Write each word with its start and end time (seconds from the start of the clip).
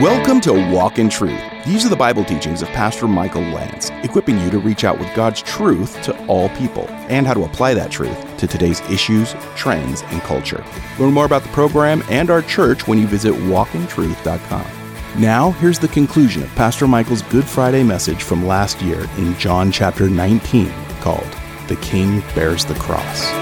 Welcome 0.00 0.42
to 0.42 0.52
Walk 0.74 0.98
in 0.98 1.08
Truth. 1.08 1.40
These 1.64 1.86
are 1.86 1.88
the 1.88 1.96
Bible 1.96 2.22
teachings 2.22 2.60
of 2.60 2.68
Pastor 2.68 3.08
Michael 3.08 3.40
Lance, 3.40 3.88
equipping 4.02 4.38
you 4.38 4.50
to 4.50 4.58
reach 4.58 4.84
out 4.84 4.98
with 4.98 5.08
God's 5.14 5.40
truth 5.40 6.02
to 6.02 6.26
all 6.26 6.50
people 6.50 6.86
and 7.08 7.26
how 7.26 7.32
to 7.32 7.44
apply 7.44 7.72
that 7.72 7.90
truth 7.90 8.36
to 8.36 8.46
today's 8.46 8.82
issues, 8.90 9.34
trends, 9.56 10.02
and 10.08 10.20
culture. 10.20 10.62
Learn 10.98 11.14
more 11.14 11.24
about 11.24 11.44
the 11.44 11.48
program 11.48 12.02
and 12.10 12.28
our 12.28 12.42
church 12.42 12.86
when 12.86 12.98
you 12.98 13.06
visit 13.06 13.32
walkintruth.com. 13.32 14.66
Now, 15.18 15.52
here's 15.52 15.78
the 15.78 15.88
conclusion 15.88 16.42
of 16.42 16.54
Pastor 16.56 16.86
Michael's 16.86 17.22
Good 17.22 17.46
Friday 17.46 17.82
message 17.82 18.22
from 18.22 18.46
last 18.46 18.82
year 18.82 19.08
in 19.16 19.34
John 19.38 19.72
chapter 19.72 20.10
19 20.10 20.70
called 21.00 21.34
The 21.68 21.76
King 21.76 22.20
Bears 22.34 22.66
the 22.66 22.74
Cross. 22.74 23.32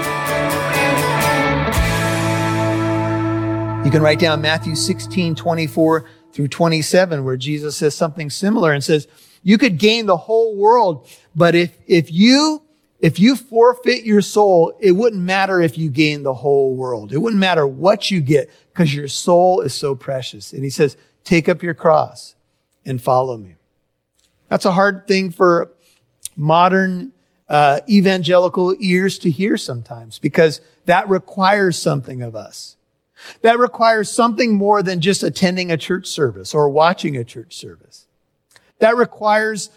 You 3.85 3.91
can 3.91 4.01
write 4.01 4.17
down 4.17 4.41
Matthew 4.41 4.73
16, 4.73 5.35
24 5.35 6.05
through 6.35 6.49
27, 6.49 7.23
where 7.23 7.37
Jesus 7.37 7.77
says 7.77 7.95
something 7.95 8.29
similar 8.29 8.73
and 8.73 8.83
says, 8.83 9.07
you 9.41 9.57
could 9.57 9.77
gain 9.77 10.05
the 10.05 10.17
whole 10.17 10.57
world, 10.57 11.07
but 11.33 11.55
if, 11.55 11.77
if 11.87 12.11
you, 12.11 12.61
if 12.99 13.19
you 13.19 13.37
forfeit 13.37 14.03
your 14.03 14.21
soul, 14.21 14.77
it 14.81 14.91
wouldn't 14.91 15.21
matter 15.21 15.61
if 15.61 15.77
you 15.77 15.89
gain 15.89 16.23
the 16.23 16.33
whole 16.33 16.75
world. 16.75 17.13
It 17.13 17.19
wouldn't 17.19 17.39
matter 17.39 17.65
what 17.65 18.11
you 18.11 18.19
get 18.19 18.51
because 18.73 18.93
your 18.93 19.07
soul 19.07 19.61
is 19.61 19.73
so 19.73 19.95
precious. 19.95 20.51
And 20.51 20.61
he 20.61 20.69
says, 20.69 20.97
take 21.23 21.47
up 21.47 21.63
your 21.63 21.73
cross 21.73 22.35
and 22.85 23.01
follow 23.01 23.37
me. 23.37 23.55
That's 24.49 24.65
a 24.65 24.73
hard 24.73 25.07
thing 25.07 25.31
for 25.31 25.71
modern 26.35 27.13
uh, 27.47 27.79
evangelical 27.87 28.75
ears 28.81 29.19
to 29.19 29.31
hear 29.31 29.55
sometimes 29.55 30.19
because 30.19 30.59
that 30.83 31.07
requires 31.07 31.77
something 31.77 32.21
of 32.21 32.35
us. 32.35 32.75
That 33.41 33.59
requires 33.59 34.09
something 34.09 34.53
more 34.55 34.83
than 34.83 35.01
just 35.01 35.23
attending 35.23 35.71
a 35.71 35.77
church 35.77 36.07
service 36.07 36.53
or 36.53 36.69
watching 36.69 37.17
a 37.17 37.23
church 37.23 37.55
service. 37.55 38.07
That 38.79 38.97
requires 38.97 39.69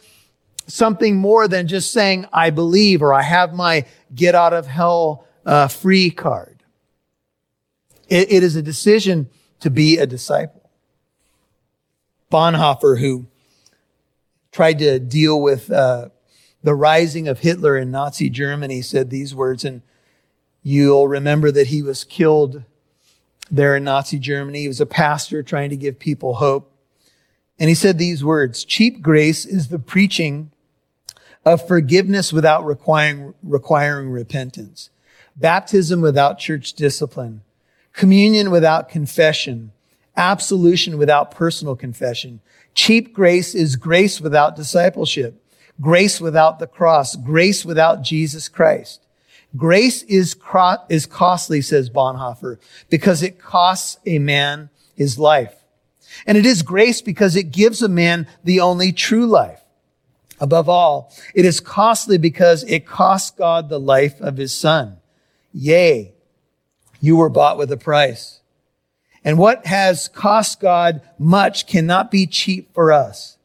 something 0.66 1.16
more 1.16 1.48
than 1.48 1.66
just 1.66 1.92
saying, 1.92 2.26
I 2.32 2.50
believe 2.50 3.02
or 3.02 3.12
I 3.12 3.22
have 3.22 3.54
my 3.54 3.86
get 4.14 4.34
out 4.34 4.52
of 4.52 4.66
hell 4.66 5.24
uh, 5.46 5.68
free 5.68 6.10
card. 6.10 6.62
It, 8.08 8.30
it 8.30 8.42
is 8.42 8.56
a 8.56 8.62
decision 8.62 9.28
to 9.60 9.70
be 9.70 9.98
a 9.98 10.06
disciple. 10.06 10.70
Bonhoeffer, 12.30 13.00
who 13.00 13.26
tried 14.52 14.78
to 14.80 14.98
deal 14.98 15.40
with 15.40 15.70
uh, 15.70 16.08
the 16.62 16.74
rising 16.74 17.28
of 17.28 17.40
Hitler 17.40 17.76
in 17.76 17.90
Nazi 17.90 18.28
Germany, 18.28 18.82
said 18.82 19.08
these 19.08 19.34
words, 19.34 19.64
and 19.64 19.82
you'll 20.62 21.08
remember 21.08 21.50
that 21.50 21.68
he 21.68 21.82
was 21.82 22.04
killed 22.04 22.64
there 23.50 23.76
in 23.76 23.84
Nazi 23.84 24.18
Germany. 24.18 24.60
He 24.60 24.68
was 24.68 24.80
a 24.80 24.86
pastor 24.86 25.42
trying 25.42 25.70
to 25.70 25.76
give 25.76 25.98
people 25.98 26.34
hope. 26.34 26.72
And 27.58 27.68
he 27.68 27.74
said 27.74 27.98
these 27.98 28.24
words, 28.24 28.64
cheap 28.64 29.02
grace 29.02 29.44
is 29.44 29.68
the 29.68 29.78
preaching 29.78 30.50
of 31.44 31.66
forgiveness 31.66 32.32
without 32.32 32.64
requiring, 32.64 33.34
requiring 33.42 34.10
repentance, 34.10 34.90
baptism 35.36 36.00
without 36.00 36.38
church 36.38 36.74
discipline, 36.74 37.42
communion 37.92 38.50
without 38.50 38.88
confession, 38.88 39.72
absolution 40.16 40.98
without 40.98 41.30
personal 41.30 41.74
confession. 41.74 42.40
Cheap 42.74 43.12
grace 43.12 43.54
is 43.54 43.76
grace 43.76 44.20
without 44.20 44.54
discipleship, 44.54 45.42
grace 45.80 46.20
without 46.20 46.58
the 46.58 46.66
cross, 46.66 47.16
grace 47.16 47.64
without 47.64 48.02
Jesus 48.02 48.48
Christ. 48.48 49.00
Grace 49.56 50.02
is, 50.04 50.34
cro- 50.34 50.84
is 50.88 51.06
costly, 51.06 51.62
says 51.62 51.90
Bonhoeffer, 51.90 52.58
because 52.90 53.22
it 53.22 53.38
costs 53.38 53.98
a 54.04 54.18
man 54.18 54.70
his 54.94 55.18
life. 55.18 55.54
And 56.26 56.36
it 56.36 56.46
is 56.46 56.62
grace 56.62 57.00
because 57.00 57.36
it 57.36 57.50
gives 57.50 57.82
a 57.82 57.88
man 57.88 58.26
the 58.44 58.60
only 58.60 58.92
true 58.92 59.26
life. 59.26 59.62
Above 60.40 60.68
all, 60.68 61.12
it 61.34 61.44
is 61.44 61.60
costly 61.60 62.18
because 62.18 62.62
it 62.64 62.86
costs 62.86 63.30
God 63.30 63.68
the 63.68 63.80
life 63.80 64.20
of 64.20 64.36
his 64.36 64.52
son. 64.52 64.98
Yea, 65.52 66.12
you 67.00 67.16
were 67.16 67.28
bought 67.28 67.58
with 67.58 67.72
a 67.72 67.76
price. 67.76 68.40
And 69.24 69.38
what 69.38 69.66
has 69.66 70.08
cost 70.08 70.60
God 70.60 71.00
much 71.18 71.66
cannot 71.66 72.10
be 72.10 72.26
cheap 72.26 72.72
for 72.72 72.92
us. 72.92 73.36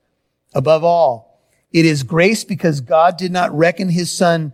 Above 0.53 0.83
all, 0.83 1.41
it 1.71 1.85
is 1.85 2.03
grace 2.03 2.43
because 2.43 2.79
God 2.81 3.17
did 3.17 3.31
not 3.31 3.55
reckon 3.57 3.89
his 3.89 4.11
son 4.11 4.53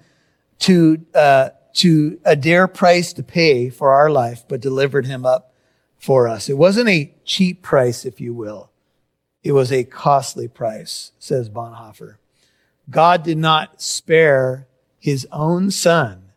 to, 0.60 1.06
uh, 1.14 1.50
to 1.74 2.20
a 2.26 2.36
dear 2.36 2.68
price 2.68 3.14
to 3.14 3.24
pay 3.24 3.70
for 3.70 3.92
our 3.92 4.10
life, 4.10 4.46
but 4.48 4.62
delivered 4.62 5.06
him 5.06 5.26
up 5.26 5.54
for 5.98 6.28
us. 6.28 6.50
It 6.50 6.58
wasn't 6.58 6.90
a 6.90 7.14
cheap 7.26 7.62
price, 7.62 8.06
if 8.06 8.20
you 8.22 8.34
will. 8.34 8.70
It 9.44 9.54
was 9.54 9.72
a 9.72 9.84
costly 9.84 10.48
price, 10.48 11.12
says 11.20 11.50
Bonhoeffer. 11.50 12.16
God 12.90 13.24
did 13.24 13.38
not 13.38 13.82
spare 13.82 14.68
his 15.00 15.28
own 15.32 15.72
son, 15.72 16.32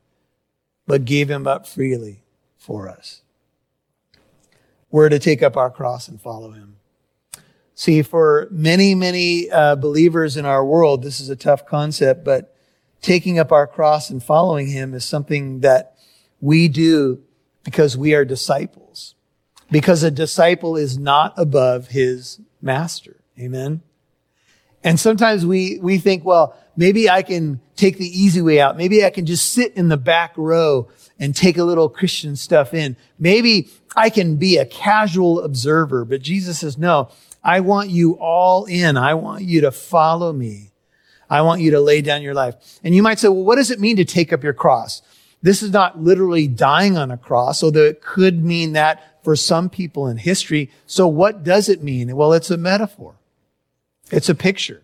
but 0.87 1.05
gave 1.05 1.31
him 1.31 1.47
up 1.47 1.67
freely 1.67 2.23
for 2.59 2.89
us. 2.89 3.23
We're 4.91 5.09
to 5.09 5.19
take 5.19 5.43
up 5.43 5.57
our 5.57 5.71
cross 5.71 6.07
and 6.07 6.21
follow 6.21 6.53
him. 6.53 6.77
See, 7.75 8.03
for 8.03 8.49
many, 8.51 8.95
many 8.95 9.51
uh, 9.51 9.75
believers 9.77 10.37
in 10.37 10.45
our 10.45 10.65
world, 10.65 11.03
this 11.03 11.21
is 11.21 11.31
a 11.31 11.37
tough 11.37 11.67
concept, 11.67 12.25
but 12.25 12.52
taking 13.03 13.39
up 13.39 13.53
our 13.53 13.67
cross 13.67 14.09
and 14.09 14.23
following 14.23 14.69
him 14.69 14.95
is 14.95 15.05
something 15.05 15.61
that 15.61 15.97
we 16.41 16.69
do 16.69 17.21
because 17.65 17.97
we 17.97 18.15
are 18.15 18.25
disciples. 18.25 19.15
Because 19.71 20.03
a 20.03 20.11
disciple 20.11 20.77
is 20.77 20.99
not 20.99 21.35
above 21.37 21.89
his 21.89 22.41
master. 22.61 23.17
Amen. 23.39 23.83
And 24.85 24.99
sometimes 24.99 25.47
we, 25.47 25.79
we 25.81 25.99
think, 25.99 26.25
well, 26.25 26.57
maybe 26.77 27.09
I 27.09 27.23
can 27.23 27.61
take 27.77 27.99
the 27.99 28.07
easy 28.07 28.43
way 28.43 28.61
out. 28.61 28.77
Maybe 28.77 29.05
I 29.05 29.11
can 29.11 29.27
just 29.27 29.53
sit 29.53 29.75
in 29.75 29.89
the 29.89 29.97
back 29.97 30.35
row 30.37 30.89
and 31.19 31.35
take 31.35 31.57
a 31.57 31.65
little 31.65 31.89
Christian 31.89 32.37
stuff 32.37 32.75
in. 32.75 32.97
Maybe 33.19 33.71
I 33.97 34.11
can 34.11 34.37
be 34.37 34.59
a 34.59 34.67
casual 34.67 35.41
observer. 35.43 36.05
But 36.05 36.23
Jesus 36.23 36.59
says, 36.61 36.77
no, 36.77 37.11
I 37.45 37.61
want 37.61 37.91
you 37.91 38.15
all 38.15 38.65
in. 38.65 38.97
I 38.97 39.15
want 39.15 39.45
you 39.45 39.61
to 39.63 39.71
follow 39.71 40.33
me. 40.33 40.72
I 41.33 41.41
want 41.41 41.63
you 41.63 41.71
to 41.71 41.81
lay 41.81 42.03
down 42.03 42.21
your 42.21 42.35
life. 42.35 42.79
And 42.85 42.95
you 42.95 43.03
might 43.03 43.19
say, 43.19 43.29
well, 43.29 43.43
what 43.43 43.57
does 43.57 43.71
it 43.71 43.81
mean 43.81 43.97
to 43.97 44.05
take 44.05 44.35
up 44.35 44.45
your 44.45 44.53
cross? 44.53 45.01
This 45.41 45.63
is 45.63 45.71
not 45.71 45.99
literally 45.99 46.47
dying 46.47 46.99
on 46.99 47.11
a 47.11 47.17
cross, 47.17 47.63
although 47.63 47.87
it 47.87 48.03
could 48.03 48.45
mean 48.45 48.75
that 48.75 49.25
for 49.25 49.35
some 49.35 49.71
people 49.71 50.07
in 50.09 50.19
history. 50.19 50.71
So 50.87 51.09
what 51.09 51.43
does 51.43 51.71
it 51.71 51.83
mean? 51.83 52.15
Well, 52.15 52.35
it's 52.35 52.51
a 52.51 52.59
metaphor. 52.59 53.15
It's 54.11 54.29
a 54.29 54.35
picture. 54.35 54.83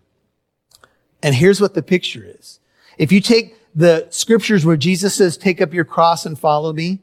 And 1.21 1.35
here's 1.35 1.61
what 1.61 1.75
the 1.75 1.83
picture 1.83 2.25
is. 2.25 2.59
If 2.97 3.11
you 3.11 3.21
take 3.21 3.55
the 3.75 4.07
scriptures 4.09 4.65
where 4.65 4.75
Jesus 4.75 5.13
says, 5.13 5.37
take 5.37 5.61
up 5.61 5.71
your 5.71 5.85
cross 5.85 6.25
and 6.25 6.37
follow 6.37 6.73
me, 6.73 6.97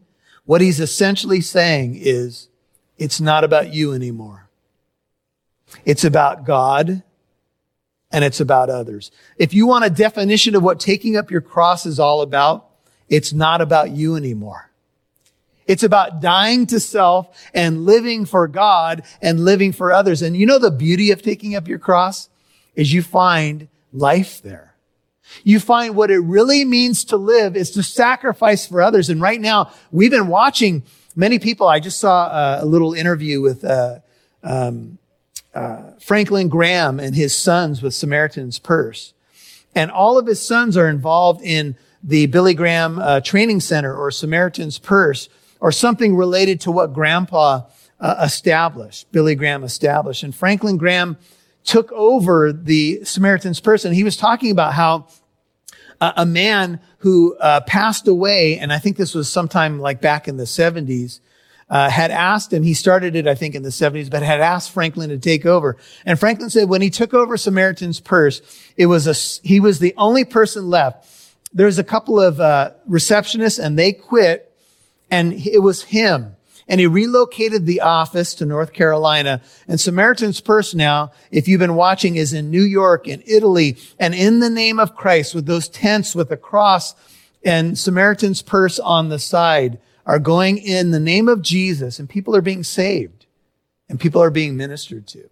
what 0.45 0.61
he's 0.61 0.81
essentially 0.81 1.41
saying 1.41 1.95
is, 1.97 2.49
it's 2.99 3.21
not 3.21 3.45
about 3.45 3.73
you 3.73 3.93
anymore. 3.93 4.49
It's 5.85 6.03
about 6.03 6.45
God 6.45 7.05
and 8.17 8.25
it's 8.25 8.41
about 8.41 8.71
others. 8.71 9.11
If 9.37 9.53
you 9.53 9.67
want 9.67 9.85
a 9.85 9.91
definition 9.91 10.55
of 10.55 10.63
what 10.63 10.81
taking 10.81 11.19
up 11.19 11.31
your 11.31 11.43
cross 11.43 11.85
is 11.85 12.01
all 12.01 12.23
about, 12.23 12.67
it's 13.11 13.35
not 13.35 13.61
about 13.61 13.91
you 13.91 14.17
anymore. 14.17 14.71
It's 15.67 15.83
about 15.83 16.23
dying 16.23 16.67
to 16.69 16.81
self 16.81 17.29
and 17.53 17.85
living 17.85 18.25
for 18.25 18.49
God 18.49 19.03
and 19.21 19.45
living 19.45 19.71
for 19.71 19.93
others. 19.93 20.23
And 20.23 20.35
you 20.35 20.47
know 20.47 20.59
the 20.59 20.71
beauty 20.71 21.11
of 21.11 21.21
taking 21.21 21.55
up 21.55 21.69
your 21.69 21.79
cross 21.79 22.31
is 22.75 22.91
you 22.91 23.03
find 23.03 23.69
life 23.93 24.41
there. 24.41 24.73
You 25.45 25.61
find 25.61 25.95
what 25.95 26.11
it 26.11 26.21
really 26.21 26.65
means 26.65 27.05
to 27.07 27.19
live 27.19 27.55
is 27.55 27.71
to 27.73 27.83
sacrifice 27.83 28.67
for 28.67 28.81
others. 28.81 29.11
And 29.11 29.21
right 29.21 29.43
now, 29.43 29.75
we've 29.93 30.11
been 30.11 30.29
watching 30.29 30.85
many 31.15 31.39
people. 31.39 31.69
I 31.69 31.81
just 31.81 32.01
saw 32.01 32.29
a, 32.31 32.65
a 32.65 32.65
little 32.65 32.95
interview 32.95 33.43
with 33.43 33.63
uh, 33.63 33.99
um, 34.43 34.97
uh, 35.57 35.93
Franklin 35.99 36.49
Graham 36.49 37.01
and 37.01 37.17
his 37.17 37.35
sons 37.35 37.81
with 37.81 37.95
Samaritan's 37.95 38.59
Purse. 38.59 39.15
And 39.75 39.91
all 39.91 40.19
of 40.19 40.27
his 40.27 40.41
sons 40.41 40.77
are 40.77 40.89
involved 40.89 41.43
in 41.43 41.77
the 42.03 42.27
Billy 42.27 42.53
Graham 42.53 42.99
uh, 42.99 43.21
Training 43.21 43.61
Center 43.61 43.95
or 43.97 44.11
Samaritan's 44.11 44.79
Purse 44.79 45.31
or 45.59 45.73
something 45.73 46.15
related 46.15 46.61
to 46.61 46.71
what 46.71 46.93
Grandpa 46.93 47.63
uh, 47.99 48.17
established, 48.23 49.11
Billy 49.13 49.35
Graham 49.35 49.65
established. 49.65 50.23
And 50.23 50.35
Franklin 50.35 50.77
Graham 50.77 51.17
took 51.65 51.91
over 51.93 52.53
the 52.53 53.03
Samaritan's 53.05 53.61
Purse 53.61 53.87
and 53.87 53.95
he 53.95 54.05
was 54.05 54.19
talking 54.19 54.51
about 54.51 54.75
how 54.75 55.07
uh, 56.03 56.13
a 56.17 56.27
man 56.27 56.81
who 56.99 57.35
uh, 57.37 57.61
passed 57.63 58.07
away, 58.07 58.59
and 58.59 58.71
I 58.71 58.79
think 58.79 58.99
this 58.99 59.15
was 59.15 59.31
sometime 59.31 59.79
like 59.79 60.03
back 60.03 60.29
in 60.29 60.37
the 60.37 60.45
70s, 60.45 61.21
uh, 61.69 61.91
had 61.91 62.11
asked 62.11 62.53
him, 62.53 62.63
he 62.63 62.75
started 62.75 63.17
it, 63.17 63.27
I 63.27 63.35
think, 63.35 63.55
in 63.55 63.63
the 63.63 63.71
70s, 63.71 64.11
but 64.11 64.23
had 64.23 64.41
asked 64.41 64.71
Franklin 64.71 65.11
to 65.11 65.19
take 65.19 65.45
over. 65.45 65.77
And 66.05 66.19
Franklin 66.19 66.51
said 66.51 66.69
when 66.69 66.83
he 66.83 66.91
took 66.91 67.13
over 67.13 67.37
Samaritan's 67.37 67.99
Purse, 67.99 68.41
it 68.77 68.87
was 68.87 69.07
a, 69.07 69.47
he 69.47 69.59
was 69.59 69.79
the 69.79 69.95
only 69.97 70.25
person 70.25 70.71
left. 70.71 71.09
There 71.53 71.67
was 71.67 71.79
a 71.79 71.85
couple 71.85 72.21
of 72.21 72.41
uh, 72.41 72.73
receptionists 72.89 73.63
and 73.63 73.79
they 73.79 73.93
quit 73.93 74.53
and 75.11 75.33
it 75.33 75.63
was 75.63 75.85
him. 75.85 76.37
and 76.69 76.81
he 76.81 76.87
relocated 76.87 77.65
the 77.65 77.81
office 77.81 78.35
to 78.35 78.45
North 78.45 78.73
Carolina. 78.73 79.41
And 79.69 79.81
Samaritan's 79.81 80.41
Purse 80.41 80.75
now, 80.75 81.13
if 81.31 81.47
you've 81.47 81.61
been 81.61 81.77
watching, 81.77 82.17
is 82.17 82.33
in 82.33 82.51
New 82.51 82.63
York 82.63 83.07
and 83.07 83.23
Italy 83.27 83.77
and 83.99 84.15
in 84.15 84.41
the 84.41 84.51
name 84.51 84.79
of 84.79 84.97
Christ 84.97 85.35
with 85.35 85.47
those 85.47 85.69
tents 85.69 86.15
with 86.15 86.29
the 86.29 86.37
cross 86.37 86.95
and 87.45 87.79
Samaritan's 87.79 88.43
Purse 88.43 88.79
on 88.81 89.09
the 89.09 89.21
side 89.21 89.79
are 90.07 90.19
going 90.19 90.57
in 90.57 90.93
the 90.93 91.01
name 91.01 91.29
of 91.29 91.43
Jesus 91.43 91.99
and 91.99 92.09
people 92.09 92.35
are 92.35 92.41
being 92.41 92.63
saved 92.63 93.27
and 93.89 94.01
people 94.01 94.23
are 94.23 94.31
being 94.31 94.57
ministered 94.57 95.07
to. 95.09 95.29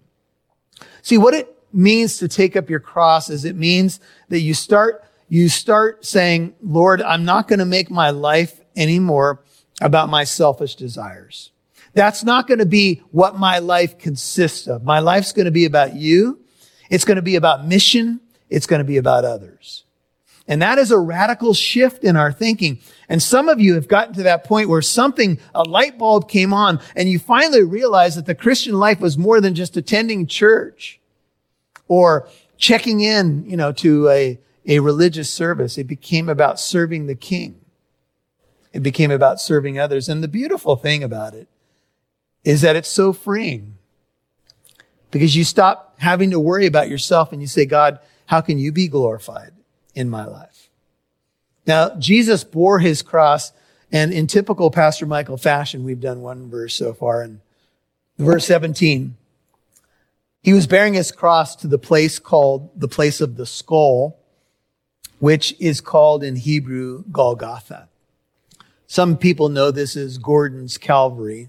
See, 1.03 1.17
what 1.17 1.35
it 1.35 1.57
means 1.73 2.19
to 2.19 2.29
take 2.29 2.57
up 2.57 2.69
your 2.69 2.81
cross 2.81 3.31
is 3.31 3.45
it 3.45 3.57
means 3.57 4.01
that 4.29 4.41
you 4.41 4.53
start, 4.53 5.05
you 5.29 5.49
start 5.49 6.05
saying, 6.05 6.55
Lord, 6.61 7.01
I'm 7.01 7.25
not 7.25 7.49
going 7.49 7.61
to 7.61 7.65
make 7.65 7.91
my 7.91 8.11
life 8.11 8.61
anymore 8.77 9.41
about 9.81 10.09
my 10.09 10.25
selfish 10.25 10.75
desires. 10.75 11.51
That's 11.95 12.25
not 12.25 12.49
going 12.49 12.59
to 12.59 12.67
be 12.67 13.03
what 13.13 13.39
my 13.39 13.61
life 13.61 13.99
consists 13.99 14.67
of. 14.67 14.83
My 14.83 14.99
life's 14.99 15.33
going 15.33 15.45
to 15.47 15.53
be 15.53 15.65
about 15.65 15.95
you. 15.95 16.41
It's 16.91 17.05
going 17.05 17.17
to 17.17 17.23
be 17.23 17.37
about 17.37 17.67
mission. 17.67 18.21
It's 18.51 18.67
going 18.67 18.81
to 18.81 18.85
be 18.85 18.97
about 18.97 19.25
others. 19.25 19.84
And 20.47 20.61
that 20.61 20.79
is 20.79 20.91
a 20.91 20.99
radical 20.99 21.55
shift 21.55 22.05
in 22.05 22.17
our 22.17 22.31
thinking. 22.31 22.79
And 23.09 23.23
some 23.23 23.49
of 23.49 23.61
you 23.61 23.75
have 23.75 23.89
gotten 23.89 24.15
to 24.15 24.25
that 24.25 24.45
point 24.45 24.69
where 24.69 24.83
something, 24.83 25.39
a 25.55 25.63
light 25.63 25.99
bulb 25.99 26.29
came 26.29 26.53
on 26.53 26.81
and 26.95 27.09
you 27.09 27.19
finally 27.19 27.63
realized 27.63 28.19
that 28.19 28.27
the 28.27 28.35
Christian 28.35 28.75
life 28.79 29.01
was 29.01 29.17
more 29.17 29.41
than 29.41 29.55
just 29.55 29.77
attending 29.77 30.27
church 30.27 31.01
or 31.89 32.29
checking 32.59 33.01
in, 33.01 33.49
you 33.49 33.57
know, 33.57 33.73
to 33.73 34.09
a, 34.11 34.39
a 34.67 34.81
religious 34.81 35.33
service. 35.33 35.79
It 35.79 35.87
became 35.87 36.29
about 36.29 36.61
serving 36.61 37.07
the 37.07 37.15
king. 37.15 37.61
It 38.75 38.83
became 38.83 39.11
about 39.11 39.41
serving 39.41 39.79
others. 39.79 40.11
And 40.11 40.23
the 40.23 40.29
beautiful 40.29 40.77
thing 40.77 41.03
about 41.03 41.33
it 41.33 41.49
is 42.43 42.61
that 42.61 42.77
it's 42.77 42.89
so 42.89 43.15
freeing 43.15 43.79
because 45.11 45.35
you 45.35 45.45
stop 45.45 45.95
having 46.01 46.31
to 46.33 46.41
worry 46.41 46.67
about 46.67 46.91
yourself 46.91 47.33
and 47.33 47.41
you 47.41 47.47
say, 47.47 47.65
God, 47.65 47.99
how 48.27 48.43
can 48.43 48.59
you 48.59 48.73
be 48.73 48.89
glorified 48.89 49.54
in 49.95 50.09
my 50.09 50.25
life? 50.25 50.71
Now, 51.67 51.95
Jesus 51.97 52.45
bore 52.45 52.79
his 52.79 53.03
cross 53.03 53.53
and 53.95 54.13
in 54.13 54.27
typical 54.27 54.73
Pastor 54.73 55.07
Michael 55.07 55.37
fashion, 55.37 55.85
we've 55.85 56.01
done 56.01 56.21
one 56.21 56.51
verse 56.51 56.75
so 56.75 56.93
far 56.93 57.23
in 57.23 57.41
verse 58.19 58.45
17. 58.47 59.17
He 60.43 60.53
was 60.53 60.67
bearing 60.67 60.95
his 60.95 61.13
cross 61.13 61.55
to 61.57 61.69
the 61.69 61.79
place 61.79 62.19
called 62.19 62.71
the 62.79 62.89
place 62.89 63.21
of 63.21 63.37
the 63.37 63.47
skull, 63.47 64.19
which 65.21 65.55
is 65.61 65.81
called 65.81 66.25
in 66.25 66.35
Hebrew 66.35 67.05
Golgotha. 67.13 67.89
Some 68.89 69.17
people 69.17 69.49
know 69.49 69.71
this 69.71 69.97
as 69.97 70.19
Gordon's 70.19 70.77
Calvary. 70.77 71.49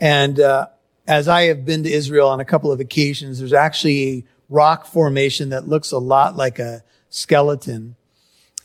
And 0.00 0.40
uh, 0.40 0.66
as 1.06 1.28
I 1.28 1.42
have 1.42 1.64
been 1.64 1.84
to 1.84 1.92
Israel 1.92 2.28
on 2.28 2.40
a 2.40 2.44
couple 2.44 2.72
of 2.72 2.80
occasions, 2.80 3.38
there's 3.38 3.52
actually 3.52 4.08
a 4.08 4.24
rock 4.48 4.84
formation 4.84 5.50
that 5.50 5.68
looks 5.68 5.92
a 5.92 5.98
lot 5.98 6.36
like 6.36 6.58
a 6.58 6.82
skeleton. 7.10 7.96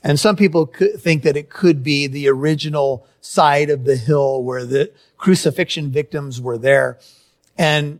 And 0.03 0.19
some 0.19 0.35
people 0.35 0.71
think 0.97 1.23
that 1.23 1.35
it 1.35 1.49
could 1.49 1.83
be 1.83 2.07
the 2.07 2.29
original 2.29 3.07
side 3.21 3.71
of 3.71 3.85
the 3.85 3.95
hill 3.95 4.43
where 4.43 4.63
the 4.63 4.91
crucifixion 5.17 5.91
victims 5.91 6.39
were 6.39 6.59
there. 6.59 6.99
And 7.57 7.99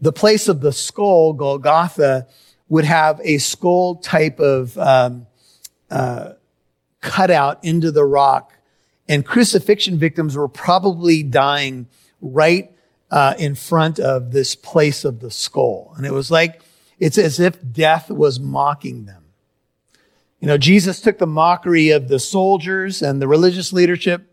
the 0.00 0.12
place 0.12 0.46
of 0.46 0.60
the 0.60 0.72
skull, 0.72 1.32
Golgotha, 1.32 2.26
would 2.68 2.84
have 2.84 3.20
a 3.24 3.38
skull 3.38 3.96
type 3.96 4.38
of 4.40 4.76
um, 4.76 5.26
uh, 5.90 6.34
cut 7.00 7.30
out 7.30 7.64
into 7.64 7.90
the 7.90 8.04
rock. 8.04 8.52
And 9.08 9.24
crucifixion 9.24 9.98
victims 9.98 10.36
were 10.36 10.48
probably 10.48 11.22
dying 11.22 11.88
right 12.20 12.70
uh, 13.10 13.34
in 13.38 13.54
front 13.54 13.98
of 13.98 14.32
this 14.32 14.54
place 14.54 15.04
of 15.04 15.20
the 15.20 15.30
skull. 15.30 15.94
And 15.96 16.06
it 16.06 16.12
was 16.12 16.30
like, 16.30 16.60
it's 16.98 17.18
as 17.18 17.40
if 17.40 17.58
death 17.72 18.10
was 18.10 18.38
mocking 18.38 19.06
them. 19.06 19.19
You 20.40 20.48
know, 20.48 20.58
Jesus 20.58 21.00
took 21.00 21.18
the 21.18 21.26
mockery 21.26 21.90
of 21.90 22.08
the 22.08 22.18
soldiers 22.18 23.02
and 23.02 23.20
the 23.20 23.28
religious 23.28 23.72
leadership, 23.72 24.26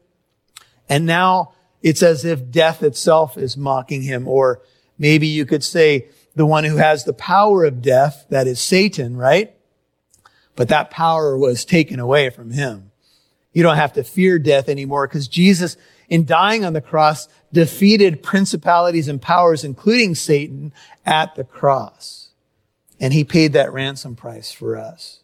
and 0.89 1.05
now 1.05 1.53
it's 1.81 2.01
as 2.01 2.25
if 2.25 2.49
death 2.49 2.81
itself 2.81 3.37
is 3.37 3.57
mocking 3.57 4.01
him. 4.01 4.27
Or 4.27 4.61
maybe 4.97 5.27
you 5.27 5.45
could 5.45 5.63
say 5.63 6.07
the 6.35 6.45
one 6.45 6.63
who 6.63 6.77
has 6.77 7.03
the 7.03 7.13
power 7.13 7.65
of 7.65 7.81
death, 7.81 8.25
that 8.29 8.47
is 8.47 8.59
Satan, 8.59 9.17
right? 9.17 9.53
but 10.57 10.67
that 10.69 10.89
power 10.89 11.37
was 11.37 11.63
taken 11.63 12.01
away 12.01 12.29
from 12.29 12.51
him. 12.51 12.91
You 13.53 13.63
don't 13.63 13.77
have 13.77 13.93
to 13.93 14.03
fear 14.03 14.37
death 14.37 14.67
anymore 14.67 15.07
because 15.07 15.29
Jesus, 15.29 15.77
in 16.09 16.25
dying 16.25 16.65
on 16.65 16.73
the 16.73 16.81
cross, 16.81 17.29
defeated 17.53 18.21
principalities 18.21 19.07
and 19.07 19.21
powers, 19.21 19.63
including 19.63 20.15
Satan, 20.15 20.73
at 21.05 21.35
the 21.35 21.45
cross. 21.45 22.31
And 22.99 23.13
he 23.13 23.23
paid 23.23 23.53
that 23.53 23.71
ransom 23.71 24.15
price 24.15 24.51
for 24.51 24.75
us. 24.75 25.21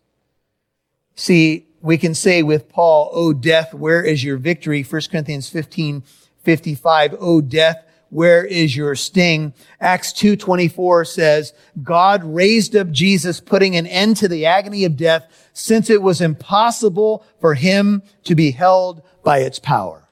See, 1.15 1.68
we 1.81 1.98
can 1.98 2.15
say 2.15 2.44
with 2.44 2.69
Paul, 2.69 3.10
O 3.13 3.33
death, 3.33 3.74
where 3.74 4.04
is 4.04 4.24
your 4.24 4.38
victory? 4.38 4.83
1 4.83 5.01
Corinthians 5.12 5.50
15, 5.50 6.04
55. 6.44 7.15
O 7.19 7.42
death, 7.42 7.86
where 8.10 8.45
is 8.45 8.75
your 8.77 8.95
sting? 8.95 9.54
Acts 9.81 10.13
2.24 10.13 11.07
says, 11.07 11.54
God 11.81 12.24
raised 12.24 12.75
up 12.75 12.92
Jesus, 12.92 13.39
putting 13.39 13.75
an 13.75 13.88
end 13.88 14.18
to 14.18 14.27
the 14.27 14.45
agony 14.45 14.86
of 14.86 14.95
death, 14.95 15.50
since 15.51 15.89
it 15.89 16.01
was 16.01 16.21
impossible 16.21 17.25
for 17.42 17.56
him 17.56 18.01
to 18.24 18.36
be 18.36 18.51
held 18.51 19.01
by 19.24 19.39
its 19.39 19.60
power. 19.60 20.07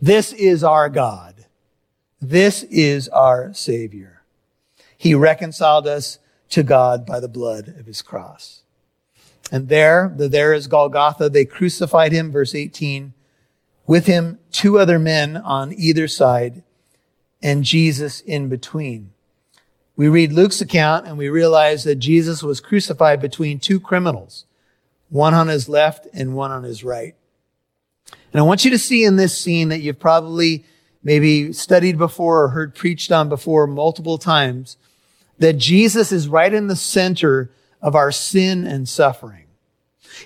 This 0.00 0.32
is 0.32 0.64
our 0.64 0.88
God. 0.88 1.46
This 2.20 2.62
is 2.64 3.08
our 3.10 3.52
Savior. 3.54 4.22
He 4.96 5.14
reconciled 5.14 5.86
us 5.86 6.18
to 6.50 6.62
God 6.62 7.04
by 7.06 7.20
the 7.20 7.28
blood 7.28 7.68
of 7.68 7.86
his 7.86 8.02
cross. 8.02 8.63
And 9.54 9.68
there, 9.68 10.12
the 10.16 10.28
there 10.28 10.52
is 10.52 10.66
Golgotha. 10.66 11.28
They 11.28 11.44
crucified 11.44 12.10
him, 12.10 12.32
verse 12.32 12.56
18. 12.56 13.14
With 13.86 14.06
him, 14.06 14.40
two 14.50 14.80
other 14.80 14.98
men 14.98 15.36
on 15.36 15.72
either 15.72 16.08
side 16.08 16.64
and 17.40 17.62
Jesus 17.62 18.20
in 18.20 18.48
between. 18.48 19.12
We 19.94 20.08
read 20.08 20.32
Luke's 20.32 20.60
account 20.60 21.06
and 21.06 21.16
we 21.16 21.28
realize 21.28 21.84
that 21.84 22.00
Jesus 22.00 22.42
was 22.42 22.60
crucified 22.60 23.20
between 23.20 23.60
two 23.60 23.78
criminals, 23.78 24.44
one 25.08 25.34
on 25.34 25.46
his 25.46 25.68
left 25.68 26.08
and 26.12 26.34
one 26.34 26.50
on 26.50 26.64
his 26.64 26.82
right. 26.82 27.14
And 28.32 28.40
I 28.40 28.42
want 28.42 28.64
you 28.64 28.72
to 28.72 28.78
see 28.78 29.04
in 29.04 29.14
this 29.14 29.38
scene 29.38 29.68
that 29.68 29.82
you've 29.82 30.00
probably 30.00 30.64
maybe 31.04 31.52
studied 31.52 31.96
before 31.96 32.42
or 32.42 32.48
heard 32.48 32.74
preached 32.74 33.12
on 33.12 33.28
before 33.28 33.68
multiple 33.68 34.18
times 34.18 34.78
that 35.38 35.58
Jesus 35.58 36.10
is 36.10 36.26
right 36.26 36.52
in 36.52 36.66
the 36.66 36.74
center 36.74 37.52
of 37.80 37.94
our 37.94 38.10
sin 38.10 38.66
and 38.66 38.88
suffering. 38.88 39.43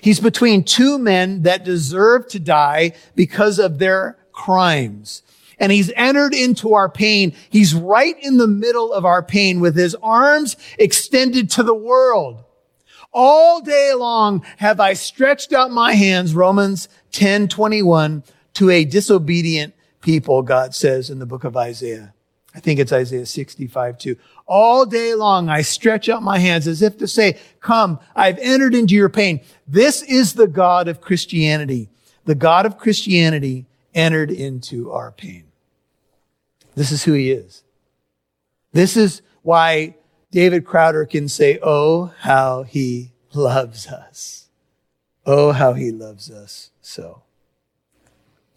He's 0.01 0.19
between 0.19 0.63
two 0.63 0.97
men 0.97 1.43
that 1.43 1.63
deserve 1.63 2.27
to 2.29 2.39
die 2.39 2.93
because 3.15 3.59
of 3.59 3.79
their 3.79 4.17
crimes 4.31 5.23
and 5.59 5.71
he's 5.71 5.91
entered 5.95 6.33
into 6.33 6.73
our 6.73 6.89
pain. 6.89 7.33
He's 7.49 7.73
right 7.73 8.15
in 8.23 8.37
the 8.37 8.47
middle 8.47 8.93
of 8.93 9.05
our 9.05 9.21
pain 9.21 9.59
with 9.59 9.75
his 9.75 9.95
arms 9.95 10.55
extended 10.77 11.51
to 11.51 11.63
the 11.63 11.75
world. 11.75 12.43
All 13.11 13.61
day 13.61 13.93
long 13.93 14.45
have 14.57 14.79
I 14.79 14.93
stretched 14.93 15.51
out 15.51 15.71
my 15.71 15.93
hands, 15.93 16.33
Romans 16.33 16.87
10, 17.11 17.47
21, 17.47 18.23
to 18.53 18.69
a 18.69 18.85
disobedient 18.85 19.73
people, 20.01 20.41
God 20.41 20.73
says 20.73 21.09
in 21.09 21.19
the 21.19 21.25
book 21.25 21.43
of 21.43 21.57
Isaiah. 21.57 22.13
I 22.53 22.59
think 22.59 22.79
it's 22.79 22.93
Isaiah 22.93 23.25
65 23.25 23.97
too. 23.97 24.15
All 24.49 24.87
day 24.87 25.13
long 25.13 25.47
I 25.47 25.61
stretch 25.61 26.09
out 26.09 26.23
my 26.23 26.39
hands 26.39 26.67
as 26.67 26.81
if 26.81 26.97
to 26.97 27.07
say, 27.07 27.37
come, 27.61 27.99
I've 28.15 28.39
entered 28.39 28.73
into 28.73 28.95
your 28.95 29.07
pain. 29.07 29.41
This 29.67 30.01
is 30.01 30.33
the 30.33 30.47
God 30.47 30.87
of 30.87 31.01
Christianity. 31.01 31.87
The 32.25 32.33
God 32.33 32.65
of 32.65 32.79
Christianity 32.79 33.67
entered 33.93 34.31
into 34.31 34.91
our 34.91 35.11
pain. 35.11 35.43
This 36.73 36.91
is 36.91 37.03
who 37.03 37.13
he 37.13 37.29
is. 37.31 37.63
This 38.71 38.97
is 38.97 39.21
why 39.43 39.95
David 40.31 40.65
Crowder 40.65 41.05
can 41.05 41.29
say, 41.29 41.59
Oh, 41.61 42.11
how 42.17 42.63
he 42.63 43.11
loves 43.35 43.85
us. 43.85 44.47
Oh, 45.27 45.51
how 45.51 45.73
he 45.73 45.91
loves 45.91 46.31
us 46.31 46.71
so. 46.81 47.21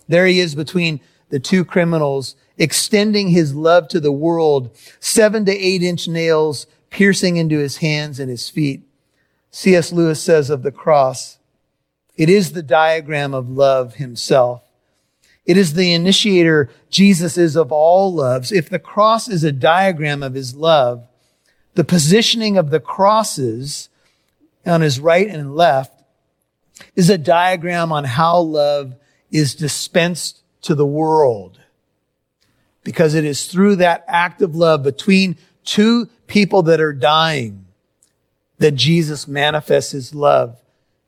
There 0.08 0.26
he 0.26 0.40
is 0.40 0.54
between 0.54 1.00
the 1.28 1.38
two 1.38 1.66
criminals, 1.66 2.34
extending 2.58 3.28
his 3.28 3.54
love 3.54 3.88
to 3.88 4.00
the 4.00 4.12
world, 4.12 4.76
seven 5.00 5.44
to 5.46 5.52
eight 5.52 5.82
inch 5.82 6.08
nails 6.08 6.66
piercing 6.90 7.36
into 7.36 7.58
his 7.58 7.78
hands 7.78 8.20
and 8.20 8.30
his 8.30 8.48
feet. 8.48 8.82
C.S. 9.50 9.92
Lewis 9.92 10.22
says 10.22 10.50
of 10.50 10.62
the 10.62 10.72
cross, 10.72 11.38
it 12.16 12.28
is 12.28 12.52
the 12.52 12.62
diagram 12.62 13.34
of 13.34 13.48
love 13.48 13.94
himself. 13.96 14.62
It 15.44 15.56
is 15.56 15.74
the 15.74 15.92
initiator 15.92 16.70
Jesus 16.88 17.36
is 17.36 17.56
of 17.56 17.72
all 17.72 18.14
loves. 18.14 18.52
If 18.52 18.68
the 18.68 18.78
cross 18.78 19.28
is 19.28 19.42
a 19.42 19.52
diagram 19.52 20.22
of 20.22 20.34
his 20.34 20.54
love, 20.54 21.06
the 21.74 21.84
positioning 21.84 22.56
of 22.56 22.70
the 22.70 22.80
crosses 22.80 23.88
on 24.64 24.82
his 24.82 25.00
right 25.00 25.26
and 25.26 25.56
left 25.56 26.02
is 26.94 27.10
a 27.10 27.18
diagram 27.18 27.92
on 27.92 28.04
how 28.04 28.38
love 28.38 28.94
is 29.30 29.54
dispensed 29.54 30.42
to 30.62 30.74
the 30.74 30.86
world. 30.86 31.58
Because 32.84 33.14
it 33.14 33.24
is 33.24 33.46
through 33.46 33.76
that 33.76 34.04
act 34.08 34.42
of 34.42 34.56
love 34.56 34.82
between 34.82 35.36
two 35.64 36.08
people 36.26 36.62
that 36.62 36.80
are 36.80 36.92
dying 36.92 37.66
that 38.58 38.72
Jesus 38.72 39.28
manifests 39.28 39.92
his 39.92 40.14
love. 40.14 40.60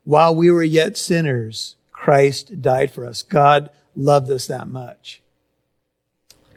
While 0.05 0.35
we 0.35 0.51
were 0.51 0.63
yet 0.63 0.97
sinners, 0.97 1.77
Christ 1.91 2.61
died 2.61 2.91
for 2.91 3.07
us. 3.07 3.23
God 3.23 3.71
loved 3.97 4.31
us 4.31 4.47
that 4.49 4.69
much. 4.69 5.23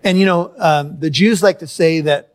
And 0.03 0.19
you 0.19 0.25
know, 0.25 0.53
um, 0.57 0.99
the 0.99 1.09
Jews 1.09 1.41
like 1.41 1.59
to 1.59 1.67
say 1.67 2.01
that 2.01 2.33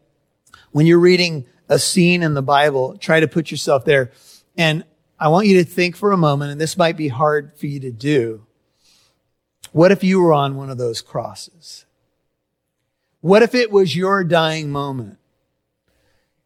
when 0.70 0.86
you're 0.86 0.98
reading 0.98 1.44
a 1.68 1.78
scene 1.78 2.22
in 2.22 2.34
the 2.34 2.42
Bible, 2.42 2.96
try 2.98 3.20
to 3.20 3.28
put 3.28 3.50
yourself 3.50 3.84
there. 3.84 4.10
And 4.56 4.84
I 5.18 5.28
want 5.28 5.46
you 5.46 5.62
to 5.62 5.64
think 5.64 5.96
for 5.96 6.12
a 6.12 6.16
moment, 6.16 6.52
and 6.52 6.60
this 6.60 6.76
might 6.76 6.96
be 6.96 7.08
hard 7.08 7.52
for 7.56 7.66
you 7.66 7.80
to 7.80 7.90
do. 7.90 8.46
What 9.72 9.92
if 9.92 10.02
you 10.04 10.20
were 10.20 10.32
on 10.32 10.56
one 10.56 10.70
of 10.70 10.78
those 10.78 11.00
crosses? 11.00 11.86
What 13.22 13.42
if 13.42 13.54
it 13.54 13.70
was 13.70 13.96
your 13.96 14.24
dying 14.24 14.70
moment? 14.70 15.16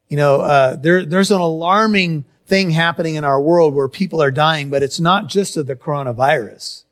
You 0.09 0.19
know, 0.19 0.43
uh, 0.43 0.77
there, 0.77 1.05
there's 1.05 1.31
an 1.31 1.41
alarming 1.41 2.27
thing 2.47 2.71
happening 2.71 3.17
in 3.17 3.25
our 3.25 3.41
world 3.41 3.75
where 3.75 3.89
people 3.89 4.23
are 4.23 4.31
dying, 4.31 4.69
but 4.69 4.83
it's 4.83 5.01
not 5.01 5.27
just 5.27 5.57
of 5.57 5.67
the 5.67 5.75
coronavirus. 5.75 6.85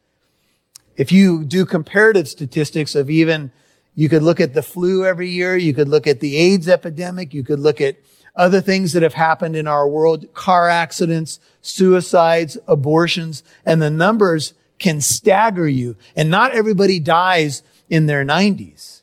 If 0.96 1.12
you 1.12 1.44
do 1.44 1.66
comparative 1.66 2.28
statistics 2.28 2.94
of 2.94 3.10
even, 3.10 3.52
you 3.94 4.08
could 4.08 4.22
look 4.22 4.40
at 4.40 4.54
the 4.54 4.62
flu 4.62 5.04
every 5.04 5.28
year, 5.28 5.54
you 5.54 5.74
could 5.74 5.88
look 5.88 6.06
at 6.06 6.20
the 6.20 6.36
AIDS 6.38 6.66
epidemic, 6.66 7.34
you 7.34 7.44
could 7.44 7.60
look 7.60 7.80
at 7.80 7.96
other 8.34 8.62
things 8.62 8.94
that 8.94 9.02
have 9.02 9.14
happened 9.14 9.54
in 9.54 9.68
our 9.68 9.86
world, 9.86 10.32
car 10.32 10.68
accidents, 10.70 11.38
suicides, 11.60 12.56
abortions, 12.66 13.44
and 13.66 13.82
the 13.82 13.90
numbers 13.90 14.54
can 14.78 15.02
stagger 15.02 15.68
you. 15.68 15.94
And 16.16 16.30
not 16.30 16.52
everybody 16.52 16.98
dies 16.98 17.62
in 17.90 18.06
their 18.06 18.24
90s. 18.24 19.02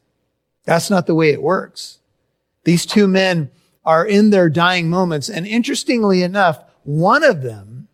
That's 0.65 0.89
not 0.89 1.08
the 1.08 1.15
way 1.15 1.32
it 1.32 1.41
works. 1.41 2.00
These 2.63 2.86
two 2.86 3.08
men 3.08 3.50
are 3.84 4.06
in 4.06 4.30
their 4.30 4.50
dying 4.50 4.89
moments. 4.89 5.30
And 5.30 5.48
interestingly 5.48 6.22
enough, 6.22 6.63
one 6.84 7.24
of 7.24 7.41
them, 7.41 7.88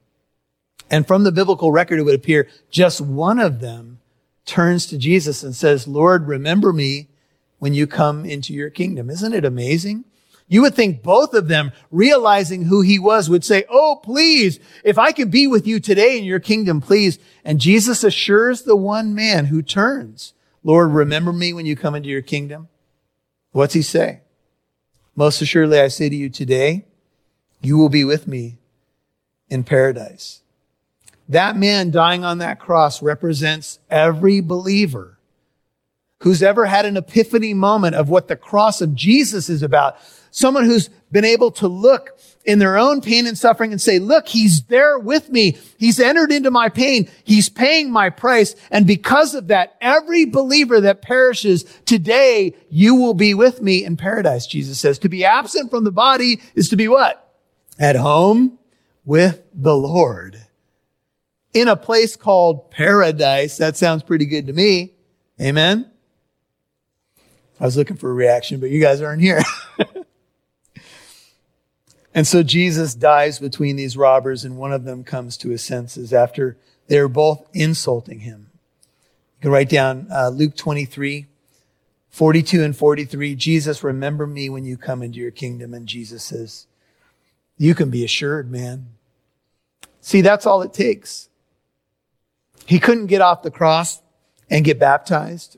and 0.89 1.07
from 1.07 1.23
the 1.23 1.31
biblical 1.31 1.71
record, 1.71 1.99
it 1.99 2.03
would 2.03 2.15
appear 2.15 2.47
just 2.69 3.01
one 3.01 3.39
of 3.39 3.59
them 3.59 3.99
turns 4.45 4.85
to 4.87 4.97
Jesus 4.97 5.43
and 5.43 5.55
says, 5.55 5.87
Lord, 5.87 6.27
remember 6.27 6.71
me 6.73 7.07
when 7.59 7.73
you 7.73 7.87
come 7.87 8.25
into 8.25 8.53
your 8.53 8.69
kingdom. 8.69 9.09
Isn't 9.09 9.33
it 9.33 9.45
amazing? 9.45 10.05
You 10.49 10.61
would 10.61 10.75
think 10.75 11.03
both 11.03 11.33
of 11.33 11.49
them, 11.49 11.73
realizing 11.91 12.63
who 12.63 12.81
he 12.81 12.97
was, 12.97 13.29
would 13.29 13.43
say, 13.43 13.65
Oh, 13.69 13.99
please, 14.01 14.59
if 14.83 14.97
I 14.97 15.11
could 15.11 15.29
be 15.29 15.45
with 15.45 15.67
you 15.67 15.79
today 15.81 16.17
in 16.17 16.23
your 16.23 16.39
kingdom, 16.39 16.79
please. 16.79 17.19
And 17.43 17.59
Jesus 17.59 18.03
assures 18.03 18.61
the 18.61 18.75
one 18.75 19.13
man 19.13 19.45
who 19.45 19.61
turns, 19.61 20.33
Lord, 20.67 20.91
remember 20.91 21.31
me 21.31 21.53
when 21.53 21.65
you 21.65 21.77
come 21.77 21.95
into 21.95 22.09
your 22.09 22.21
kingdom. 22.21 22.67
What's 23.53 23.73
he 23.73 23.81
say? 23.81 24.19
Most 25.15 25.41
assuredly, 25.41 25.79
I 25.79 25.87
say 25.87 26.09
to 26.09 26.15
you 26.15 26.29
today, 26.29 26.83
you 27.61 27.77
will 27.77 27.87
be 27.87 28.03
with 28.03 28.27
me 28.27 28.57
in 29.47 29.63
paradise. 29.63 30.41
That 31.29 31.55
man 31.55 31.89
dying 31.89 32.25
on 32.25 32.39
that 32.39 32.59
cross 32.59 33.01
represents 33.01 33.79
every 33.89 34.41
believer 34.41 35.17
who's 36.23 36.43
ever 36.43 36.65
had 36.65 36.85
an 36.85 36.97
epiphany 36.97 37.53
moment 37.53 37.95
of 37.95 38.09
what 38.09 38.27
the 38.27 38.35
cross 38.35 38.81
of 38.81 38.93
Jesus 38.93 39.47
is 39.47 39.63
about. 39.63 39.95
Someone 40.31 40.65
who's 40.65 40.89
been 41.13 41.23
able 41.23 41.51
to 41.51 41.69
look 41.69 42.19
in 42.47 42.59
their 42.59 42.77
own 42.77 43.01
pain 43.01 43.27
and 43.27 43.37
suffering 43.37 43.73
and 43.73 43.81
say, 43.81 43.99
look, 43.99 44.29
he's 44.29 44.63
there 44.63 44.97
with 44.97 45.29
me. 45.29 45.57
He's 45.77 45.99
entered 45.99 46.31
into 46.31 46.49
my 46.49 46.69
pain. 46.69 47.09
He's 47.25 47.49
paying 47.49 47.91
my 47.91 48.09
price. 48.09 48.55
And 48.71 48.87
because 48.87 49.35
of 49.35 49.49
that, 49.49 49.75
every 49.81 50.23
believer 50.23 50.79
that 50.79 51.01
perishes 51.01 51.65
today, 51.83 52.55
you 52.69 52.95
will 52.95 53.13
be 53.13 53.33
with 53.33 53.61
me 53.61 53.83
in 53.83 53.97
paradise, 53.97 54.47
Jesus 54.47 54.79
says. 54.79 54.97
To 54.99 55.09
be 55.09 55.25
absent 55.25 55.69
from 55.69 55.83
the 55.83 55.91
body 55.91 56.41
is 56.55 56.69
to 56.69 56.77
be 56.77 56.87
what? 56.87 57.35
At 57.77 57.97
home 57.97 58.57
with 59.03 59.43
the 59.53 59.75
Lord. 59.75 60.41
In 61.53 61.67
a 61.67 61.75
place 61.75 62.15
called 62.15 62.71
paradise. 62.71 63.57
That 63.57 63.75
sounds 63.75 64.03
pretty 64.03 64.25
good 64.25 64.47
to 64.47 64.53
me. 64.53 64.93
Amen. 65.41 65.91
I 67.59 67.65
was 67.65 67.75
looking 67.75 67.97
for 67.97 68.09
a 68.09 68.13
reaction, 68.13 68.61
but 68.61 68.69
you 68.69 68.79
guys 68.79 69.01
aren't 69.01 69.21
here. 69.21 69.41
And 72.17 72.25
so 72.25 72.41
Jesus 72.41 72.95
dies 72.95 73.37
between 73.37 73.75
these 73.75 73.95
robbers, 73.95 74.43
and 74.43 74.57
one 74.57 74.73
of 74.73 74.85
them 74.85 75.03
comes 75.03 75.37
to 75.37 75.49
his 75.49 75.63
senses 75.63 76.11
after 76.11 76.57
they're 76.87 77.07
both 77.07 77.47
insulting 77.53 78.21
him. 78.21 78.49
You 79.35 79.41
can 79.43 79.51
write 79.51 79.69
down 79.69 80.07
uh, 80.11 80.29
Luke 80.29 80.55
23, 80.55 81.27
42 82.09 82.63
and 82.63 82.75
43. 82.75 83.35
Jesus, 83.35 83.83
remember 83.83 84.25
me 84.25 84.49
when 84.49 84.65
you 84.65 84.77
come 84.77 85.03
into 85.03 85.19
your 85.19 85.29
kingdom. 85.29 85.75
And 85.75 85.85
Jesus 85.85 86.23
says, 86.23 86.65
You 87.55 87.75
can 87.75 87.91
be 87.91 88.03
assured, 88.03 88.49
man. 88.49 88.87
See, 90.01 90.21
that's 90.21 90.47
all 90.47 90.63
it 90.63 90.73
takes. 90.73 91.29
He 92.65 92.79
couldn't 92.79 93.05
get 93.05 93.21
off 93.21 93.43
the 93.43 93.51
cross 93.51 94.01
and 94.49 94.65
get 94.65 94.79
baptized. 94.79 95.57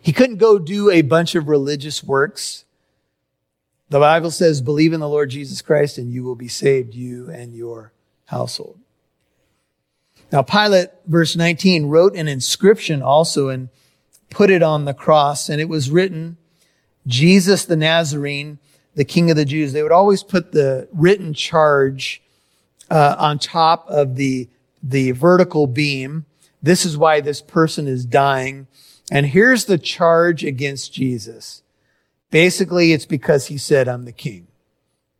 He 0.00 0.14
couldn't 0.14 0.38
go 0.38 0.58
do 0.58 0.88
a 0.88 1.02
bunch 1.02 1.34
of 1.34 1.48
religious 1.48 2.02
works. 2.02 2.64
The 3.90 3.98
Bible 3.98 4.30
says, 4.30 4.62
believe 4.62 4.92
in 4.92 5.00
the 5.00 5.08
Lord 5.08 5.30
Jesus 5.30 5.60
Christ 5.62 5.98
and 5.98 6.12
you 6.12 6.22
will 6.22 6.36
be 6.36 6.48
saved, 6.48 6.94
you 6.94 7.28
and 7.28 7.54
your 7.54 7.92
household. 8.26 8.78
Now, 10.32 10.42
Pilate, 10.42 10.90
verse 11.06 11.34
19, 11.34 11.86
wrote 11.86 12.14
an 12.14 12.28
inscription 12.28 13.02
also 13.02 13.48
and 13.48 13.68
put 14.30 14.48
it 14.48 14.62
on 14.62 14.84
the 14.84 14.94
cross, 14.94 15.48
and 15.48 15.60
it 15.60 15.68
was 15.68 15.90
written, 15.90 16.36
Jesus 17.08 17.64
the 17.64 17.74
Nazarene, 17.74 18.60
the 18.94 19.04
King 19.04 19.28
of 19.28 19.36
the 19.36 19.44
Jews. 19.44 19.72
They 19.72 19.82
would 19.82 19.90
always 19.90 20.22
put 20.22 20.52
the 20.52 20.88
written 20.92 21.34
charge 21.34 22.22
uh, 22.88 23.16
on 23.18 23.40
top 23.40 23.88
of 23.88 24.14
the, 24.14 24.48
the 24.82 25.10
vertical 25.10 25.66
beam. 25.66 26.26
This 26.62 26.86
is 26.86 26.96
why 26.96 27.20
this 27.20 27.40
person 27.40 27.88
is 27.88 28.04
dying. 28.04 28.68
And 29.10 29.26
here's 29.26 29.64
the 29.64 29.78
charge 29.78 30.44
against 30.44 30.92
Jesus. 30.92 31.62
Basically, 32.30 32.92
it's 32.92 33.06
because 33.06 33.46
he 33.46 33.58
said, 33.58 33.88
I'm 33.88 34.04
the 34.04 34.12
king. 34.12 34.46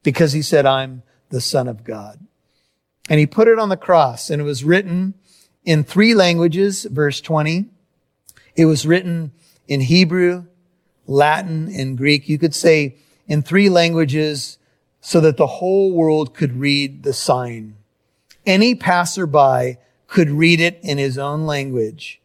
Because 0.02 0.33
he 0.33 0.43
said, 0.43 0.64
I'm 0.64 1.02
the 1.31 1.40
son 1.40 1.69
of 1.69 1.85
God. 1.85 2.21
And 3.09 3.19
he 3.19 3.26
put 3.26 3.49
it 3.49 3.59
on 3.59 3.69
the 3.69 3.76
cross 3.76 4.31
and 4.31 4.40
it 4.40 4.45
was 4.45 4.64
written 4.64 5.14
in 5.64 5.85
three 5.85 6.14
languages, 6.14 6.85
verse 6.85 7.21
20. 7.21 7.67
It 8.55 8.67
was 8.67 8.87
written 8.87 9.33
in 9.67 9.81
Hebrew, 9.81 10.47
Latin, 11.07 11.73
and 11.75 11.99
Greek. 11.99 12.29
You 12.29 12.38
could 12.38 12.55
say 12.55 12.97
in 13.26 13.43
three 13.43 13.69
languages 13.69 14.59
so 15.00 15.21
that 15.21 15.37
the 15.37 15.47
whole 15.47 15.93
world 15.93 16.35
could 16.35 16.57
read 16.57 17.02
the 17.02 17.12
sign. 17.12 17.76
Any 18.47 18.75
passerby 18.75 19.79
could 20.07 20.31
read 20.31 20.61
it 20.61 20.79
in 20.83 20.99
his 20.99 21.19
own 21.19 21.47
language. 21.47 22.21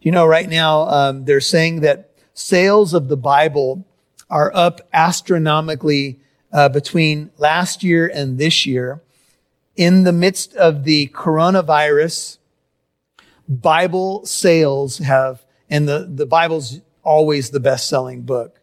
You 0.00 0.12
know, 0.12 0.26
right 0.26 0.48
now, 0.48 0.82
um, 0.82 1.24
they're 1.24 1.40
saying 1.40 1.80
that 1.80 2.10
sales 2.34 2.94
of 2.94 3.08
the 3.08 3.16
Bible 3.16 3.86
are 4.30 4.54
up 4.54 4.80
astronomically 4.92 6.20
uh, 6.52 6.68
between 6.68 7.30
last 7.38 7.82
year 7.82 8.10
and 8.12 8.38
this 8.38 8.64
year. 8.66 9.02
In 9.76 10.04
the 10.04 10.12
midst 10.12 10.54
of 10.56 10.84
the 10.84 11.08
coronavirus, 11.08 12.38
Bible 13.48 14.24
sales 14.26 14.98
have, 14.98 15.44
and 15.68 15.88
the, 15.88 16.08
the 16.12 16.26
Bible's 16.26 16.80
always 17.02 17.50
the 17.50 17.60
best 17.60 17.88
selling 17.88 18.22
book, 18.22 18.60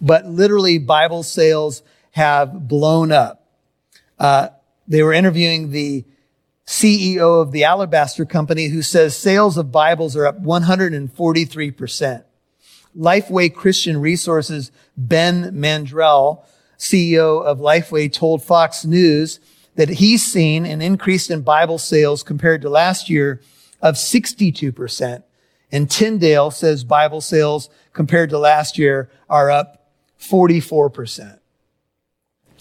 but 0.00 0.26
literally 0.26 0.78
Bible 0.78 1.22
sales 1.22 1.82
have 2.12 2.66
blown 2.66 3.12
up. 3.12 3.46
Uh, 4.18 4.48
they 4.86 5.02
were 5.02 5.12
interviewing 5.12 5.70
the 5.70 6.04
CEO 6.66 7.40
of 7.40 7.52
the 7.52 7.64
Alabaster 7.64 8.24
Company 8.24 8.68
who 8.68 8.82
says 8.82 9.16
sales 9.16 9.56
of 9.56 9.70
Bibles 9.70 10.16
are 10.16 10.26
up 10.26 10.42
143%. 10.42 12.24
Lifeway 12.96 13.52
Christian 13.52 14.00
Resources, 14.00 14.70
Ben 14.96 15.52
Mandrell, 15.52 16.44
CEO 16.78 17.42
of 17.42 17.58
Lifeway, 17.58 18.12
told 18.12 18.42
Fox 18.42 18.84
News 18.84 19.40
that 19.76 19.88
he's 19.88 20.24
seen 20.24 20.66
an 20.66 20.82
increase 20.82 21.30
in 21.30 21.42
Bible 21.42 21.78
sales 21.78 22.22
compared 22.22 22.62
to 22.62 22.68
last 22.68 23.08
year 23.08 23.40
of 23.80 23.94
62%. 23.94 25.22
And 25.70 25.90
Tyndale 25.90 26.50
says 26.50 26.82
Bible 26.82 27.20
sales 27.20 27.68
compared 27.92 28.30
to 28.30 28.38
last 28.38 28.78
year 28.78 29.10
are 29.28 29.50
up 29.50 29.90
44%. 30.20 31.38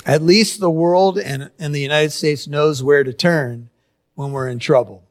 At 0.06 0.22
least 0.22 0.60
the 0.60 0.70
world 0.70 1.18
and, 1.18 1.52
and 1.58 1.74
the 1.74 1.82
United 1.82 2.12
States 2.12 2.48
knows 2.48 2.84
where 2.84 3.04
to 3.04 3.14
turn 3.14 3.70
when 4.16 4.32
we're 4.32 4.48
in 4.48 4.60
trouble. 4.60 5.04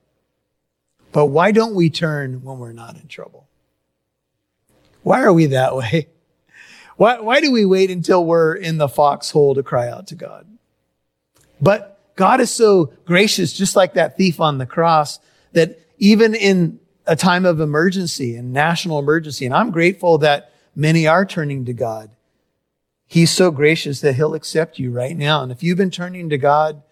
But 1.12 1.26
why 1.26 1.50
don't 1.52 1.74
we 1.74 1.90
turn 1.90 2.42
when 2.42 2.58
we're 2.58 2.72
not 2.72 2.96
in 2.96 3.08
trouble? 3.08 3.46
Why 5.06 5.22
are 5.22 5.32
we 5.32 5.46
that 5.46 5.76
way? 5.76 6.08
Why, 6.96 7.20
why 7.20 7.40
do 7.40 7.52
we 7.52 7.64
wait 7.64 7.92
until 7.92 8.24
we're 8.24 8.56
in 8.56 8.78
the 8.78 8.88
foxhole 8.88 9.54
to 9.54 9.62
cry 9.62 9.88
out 9.88 10.08
to 10.08 10.16
God? 10.16 10.48
But 11.60 12.00
God 12.16 12.40
is 12.40 12.50
so 12.50 12.92
gracious, 13.04 13.52
just 13.52 13.76
like 13.76 13.94
that 13.94 14.16
thief 14.16 14.40
on 14.40 14.58
the 14.58 14.66
cross, 14.66 15.20
that 15.52 15.78
even 15.98 16.34
in 16.34 16.80
a 17.06 17.14
time 17.14 17.46
of 17.46 17.60
emergency 17.60 18.34
and 18.34 18.52
national 18.52 18.98
emergency. 18.98 19.46
And 19.46 19.54
I'm 19.54 19.70
grateful 19.70 20.18
that 20.18 20.52
many 20.74 21.06
are 21.06 21.24
turning 21.24 21.66
to 21.66 21.72
God. 21.72 22.10
He's 23.06 23.30
so 23.30 23.52
gracious 23.52 24.00
that 24.00 24.16
he'll 24.16 24.34
accept 24.34 24.80
you 24.80 24.90
right 24.90 25.16
now. 25.16 25.40
And 25.40 25.52
if 25.52 25.62
you've 25.62 25.78
been 25.78 25.92
turning 25.92 26.30
to 26.30 26.38
God 26.38 26.82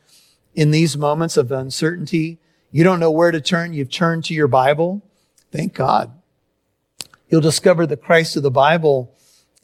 in 0.55 0.71
these 0.71 0.97
moments 0.97 1.37
of 1.37 1.51
uncertainty, 1.51 2.39
you 2.71 2.85
don't 2.85 3.01
know 3.01 3.11
where 3.11 3.33
to 3.33 3.41
turn, 3.41 3.73
you've 3.73 3.91
turned 3.91 4.23
to 4.27 4.35
your 4.35 4.47
Bible. 4.47 5.03
Thank 5.51 5.75
God. 5.75 6.13
You'll 7.35 7.41
discover 7.41 7.85
the 7.85 7.97
Christ 7.97 8.37
of 8.37 8.45
the 8.45 8.51
Bible 8.53 9.13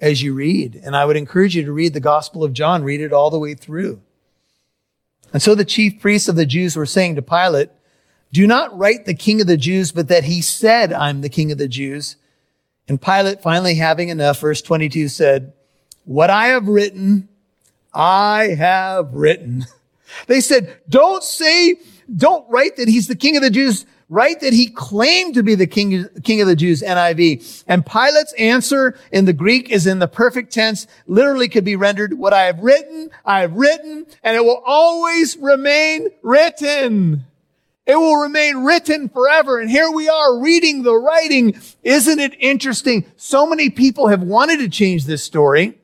as 0.01 0.25
you 0.25 0.35
read. 0.35 0.75
And 0.83 0.97
I 0.97 1.05
would 1.05 1.17
encourage 1.17 1.55
you 1.55 1.65
to 1.65 1.71
read 1.73 1.95
the 1.95 2.01
Gospel 2.01 2.43
of 2.43 2.53
John, 2.53 2.83
read 2.83 3.01
it 3.01 3.13
all 3.13 3.31
the 3.31 3.39
way 3.39 3.55
through. 3.55 4.03
And 5.33 5.41
so 5.41 5.55
the 5.55 5.65
chief 5.65 6.01
priests 6.01 6.29
of 6.29 6.35
the 6.35 6.45
Jews 6.45 6.75
were 6.75 6.85
saying 6.85 7.15
to 7.15 7.23
Pilate, 7.23 7.71
do 8.33 8.45
not 8.45 8.77
write 8.77 9.07
the 9.07 9.15
king 9.15 9.41
of 9.41 9.47
the 9.47 9.57
Jews, 9.57 9.93
but 9.93 10.09
that 10.09 10.25
he 10.25 10.43
said, 10.43 10.93
I'm 10.93 11.21
the 11.21 11.29
king 11.29 11.53
of 11.53 11.59
the 11.59 11.69
Jews. 11.69 12.17
And 12.89 13.01
Pilate, 13.01 13.41
finally 13.41 13.77
having 13.77 14.09
enough, 14.09 14.41
verse 14.41 14.61
22 14.63 15.07
said, 15.07 15.53
what 16.05 16.29
I 16.29 16.47
have 16.47 16.67
written, 16.67 17.29
I 17.95 18.57
have 18.59 19.15
written. 19.15 19.67
They 20.27 20.41
said, 20.41 20.77
don't 20.89 21.23
say, 21.23 21.77
don't 22.13 22.45
write 22.51 22.79
that 22.79 22.89
he's 22.89 23.07
the 23.07 23.15
king 23.15 23.37
of 23.37 23.45
the 23.45 23.51
Jews. 23.51 23.87
Write 24.13 24.41
that 24.41 24.53
he 24.53 24.67
claimed 24.67 25.35
to 25.35 25.43
be 25.45 25.55
the 25.55 25.69
king, 25.69 26.05
king 26.25 26.41
of 26.41 26.49
the 26.49 26.57
Jews, 26.57 26.83
NIV. 26.83 27.63
And 27.69 27.87
Pilate's 27.87 28.33
answer 28.33 28.99
in 29.13 29.25
the 29.25 29.33
Greek 29.33 29.71
is 29.71 29.87
in 29.87 30.01
the 30.01 30.09
perfect 30.09 30.53
tense, 30.53 30.89
literally 31.07 31.49
could 31.49 31.65
be 31.65 31.77
rendered, 31.77 32.15
what 32.15 32.33
I 32.33 32.43
have 32.43 32.59
written, 32.59 33.11
I 33.25 33.43
have 33.43 33.55
written, 33.55 34.07
and 34.25 34.37
it 34.37 34.45
will 34.45 34.63
always 34.67 35.37
remain 35.37 36.09
written. 36.23 37.25
It 37.87 37.95
will 37.95 38.17
remain 38.17 38.65
written 38.65 39.09
forever. 39.09 39.61
And 39.61 39.71
here 39.71 39.91
we 39.91 40.09
are 40.09 40.41
reading 40.41 40.83
the 40.83 40.97
writing. 40.97 41.61
Isn't 41.85 42.19
it 42.19 42.35
interesting? 42.41 43.05
So 43.17 43.47
many 43.47 43.71
people 43.71 44.09
have 44.09 44.23
wanted 44.23 44.59
to 44.59 44.69
change 44.69 45.05
this 45.05 45.23
story. 45.23 45.80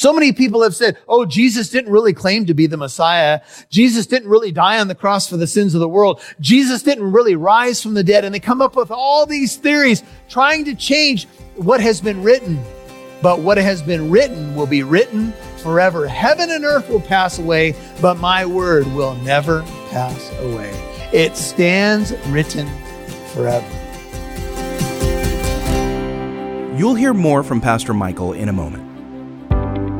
So 0.00 0.14
many 0.14 0.32
people 0.32 0.62
have 0.62 0.74
said, 0.74 0.96
oh, 1.06 1.26
Jesus 1.26 1.68
didn't 1.68 1.92
really 1.92 2.14
claim 2.14 2.46
to 2.46 2.54
be 2.54 2.66
the 2.66 2.78
Messiah. 2.78 3.42
Jesus 3.68 4.06
didn't 4.06 4.30
really 4.30 4.50
die 4.50 4.80
on 4.80 4.88
the 4.88 4.94
cross 4.94 5.28
for 5.28 5.36
the 5.36 5.46
sins 5.46 5.74
of 5.74 5.80
the 5.80 5.90
world. 5.90 6.22
Jesus 6.40 6.82
didn't 6.82 7.12
really 7.12 7.34
rise 7.34 7.82
from 7.82 7.92
the 7.92 8.02
dead. 8.02 8.24
And 8.24 8.34
they 8.34 8.40
come 8.40 8.62
up 8.62 8.76
with 8.76 8.90
all 8.90 9.26
these 9.26 9.56
theories 9.56 10.02
trying 10.30 10.64
to 10.64 10.74
change 10.74 11.26
what 11.56 11.82
has 11.82 12.00
been 12.00 12.22
written. 12.22 12.58
But 13.20 13.40
what 13.40 13.58
has 13.58 13.82
been 13.82 14.10
written 14.10 14.54
will 14.54 14.66
be 14.66 14.82
written 14.82 15.34
forever. 15.58 16.08
Heaven 16.08 16.50
and 16.50 16.64
earth 16.64 16.88
will 16.88 17.02
pass 17.02 17.38
away, 17.38 17.74
but 18.00 18.16
my 18.16 18.46
word 18.46 18.86
will 18.94 19.16
never 19.16 19.60
pass 19.90 20.32
away. 20.40 20.70
It 21.12 21.36
stands 21.36 22.14
written 22.28 22.66
forever. 23.34 23.68
You'll 26.74 26.94
hear 26.94 27.12
more 27.12 27.42
from 27.42 27.60
Pastor 27.60 27.92
Michael 27.92 28.32
in 28.32 28.48
a 28.48 28.54
moment. 28.54 28.89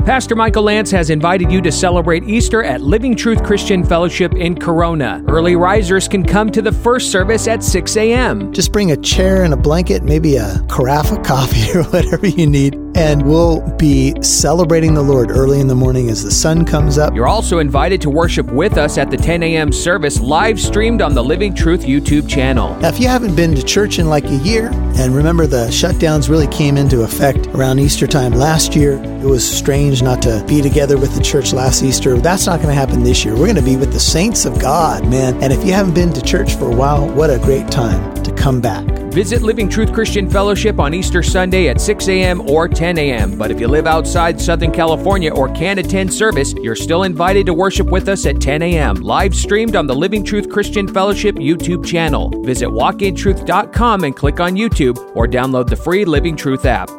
Pastor 0.05 0.35
Michael 0.35 0.63
Lance 0.63 0.89
has 0.89 1.11
invited 1.11 1.51
you 1.51 1.61
to 1.61 1.71
celebrate 1.71 2.23
Easter 2.23 2.63
at 2.63 2.81
Living 2.81 3.15
Truth 3.15 3.43
Christian 3.43 3.83
Fellowship 3.83 4.33
in 4.33 4.57
Corona. 4.57 5.23
Early 5.27 5.55
risers 5.55 6.07
can 6.07 6.25
come 6.25 6.49
to 6.51 6.61
the 6.61 6.71
first 6.71 7.11
service 7.11 7.47
at 7.47 7.63
6 7.63 7.95
a.m. 7.97 8.51
Just 8.51 8.71
bring 8.71 8.91
a 8.91 8.97
chair 8.97 9.43
and 9.43 9.53
a 9.53 9.57
blanket, 9.57 10.01
maybe 10.01 10.37
a 10.37 10.59
carafe 10.67 11.11
of 11.11 11.21
coffee 11.21 11.71
or 11.77 11.83
whatever 11.83 12.25
you 12.25 12.47
need 12.47 12.75
and 12.95 13.25
we'll 13.25 13.61
be 13.77 14.13
celebrating 14.21 14.93
the 14.93 15.01
Lord 15.01 15.31
early 15.31 15.59
in 15.59 15.67
the 15.67 15.75
morning 15.75 16.09
as 16.09 16.23
the 16.23 16.31
sun 16.31 16.65
comes 16.65 16.97
up. 16.97 17.13
You're 17.15 17.27
also 17.27 17.59
invited 17.59 18.01
to 18.01 18.09
worship 18.09 18.51
with 18.51 18.77
us 18.77 18.97
at 18.97 19.09
the 19.09 19.17
10 19.17 19.43
a.m. 19.43 19.71
service 19.71 20.19
live 20.19 20.59
streamed 20.59 21.01
on 21.01 21.13
the 21.13 21.23
Living 21.23 21.53
Truth 21.53 21.83
YouTube 21.83 22.29
channel. 22.29 22.75
Now, 22.77 22.89
if 22.89 22.99
you 22.99 23.07
haven't 23.07 23.35
been 23.35 23.55
to 23.55 23.63
church 23.63 23.99
in 23.99 24.07
like 24.07 24.25
a 24.25 24.37
year, 24.37 24.69
and 24.97 25.15
remember 25.15 25.47
the 25.47 25.67
shutdowns 25.67 26.29
really 26.29 26.47
came 26.47 26.77
into 26.77 27.01
effect 27.03 27.47
around 27.47 27.79
Easter 27.79 28.07
time 28.07 28.33
last 28.33 28.75
year, 28.75 28.93
it 29.03 29.25
was 29.25 29.49
strange 29.49 30.01
not 30.01 30.21
to 30.23 30.43
be 30.47 30.61
together 30.61 30.97
with 30.97 31.15
the 31.15 31.21
church 31.21 31.53
last 31.53 31.83
Easter. 31.83 32.17
That's 32.17 32.45
not 32.45 32.57
going 32.57 32.69
to 32.69 32.75
happen 32.75 33.03
this 33.03 33.23
year. 33.23 33.33
We're 33.33 33.45
going 33.45 33.55
to 33.55 33.61
be 33.61 33.77
with 33.77 33.93
the 33.93 33.99
saints 33.99 34.45
of 34.45 34.59
God, 34.59 35.07
man. 35.07 35.41
And 35.41 35.53
if 35.53 35.63
you 35.65 35.73
haven't 35.73 35.93
been 35.93 36.11
to 36.13 36.21
church 36.21 36.55
for 36.55 36.71
a 36.71 36.75
while, 36.75 37.07
what 37.09 37.29
a 37.29 37.39
great 37.39 37.69
time 37.69 38.23
to 38.23 38.33
come 38.33 38.59
back. 38.59 38.90
Visit 39.11 39.41
Living 39.41 39.67
Truth 39.67 39.91
Christian 39.91 40.29
Fellowship 40.29 40.79
on 40.79 40.93
Easter 40.93 41.21
Sunday 41.21 41.67
at 41.67 41.81
6 41.81 42.07
a.m. 42.07 42.49
or 42.49 42.69
10 42.69 42.97
a.m. 42.97 43.37
But 43.37 43.51
if 43.51 43.59
you 43.59 43.67
live 43.67 43.85
outside 43.85 44.39
Southern 44.39 44.71
California 44.71 45.33
or 45.33 45.49
can't 45.49 45.81
attend 45.81 46.13
service, 46.13 46.53
you're 46.53 46.77
still 46.77 47.03
invited 47.03 47.45
to 47.47 47.53
worship 47.53 47.87
with 47.87 48.07
us 48.07 48.25
at 48.25 48.39
10 48.39 48.61
a.m. 48.61 48.95
Live 48.95 49.35
streamed 49.35 49.75
on 49.75 49.85
the 49.85 49.93
Living 49.93 50.23
Truth 50.23 50.49
Christian 50.49 50.87
Fellowship 50.87 51.35
YouTube 51.35 51.85
channel. 51.85 52.29
Visit 52.43 52.69
walkintruth.com 52.69 54.05
and 54.05 54.15
click 54.15 54.39
on 54.39 54.55
YouTube 54.55 54.97
or 55.13 55.27
download 55.27 55.67
the 55.67 55.75
free 55.75 56.05
Living 56.05 56.37
Truth 56.37 56.65
app. 56.65 56.89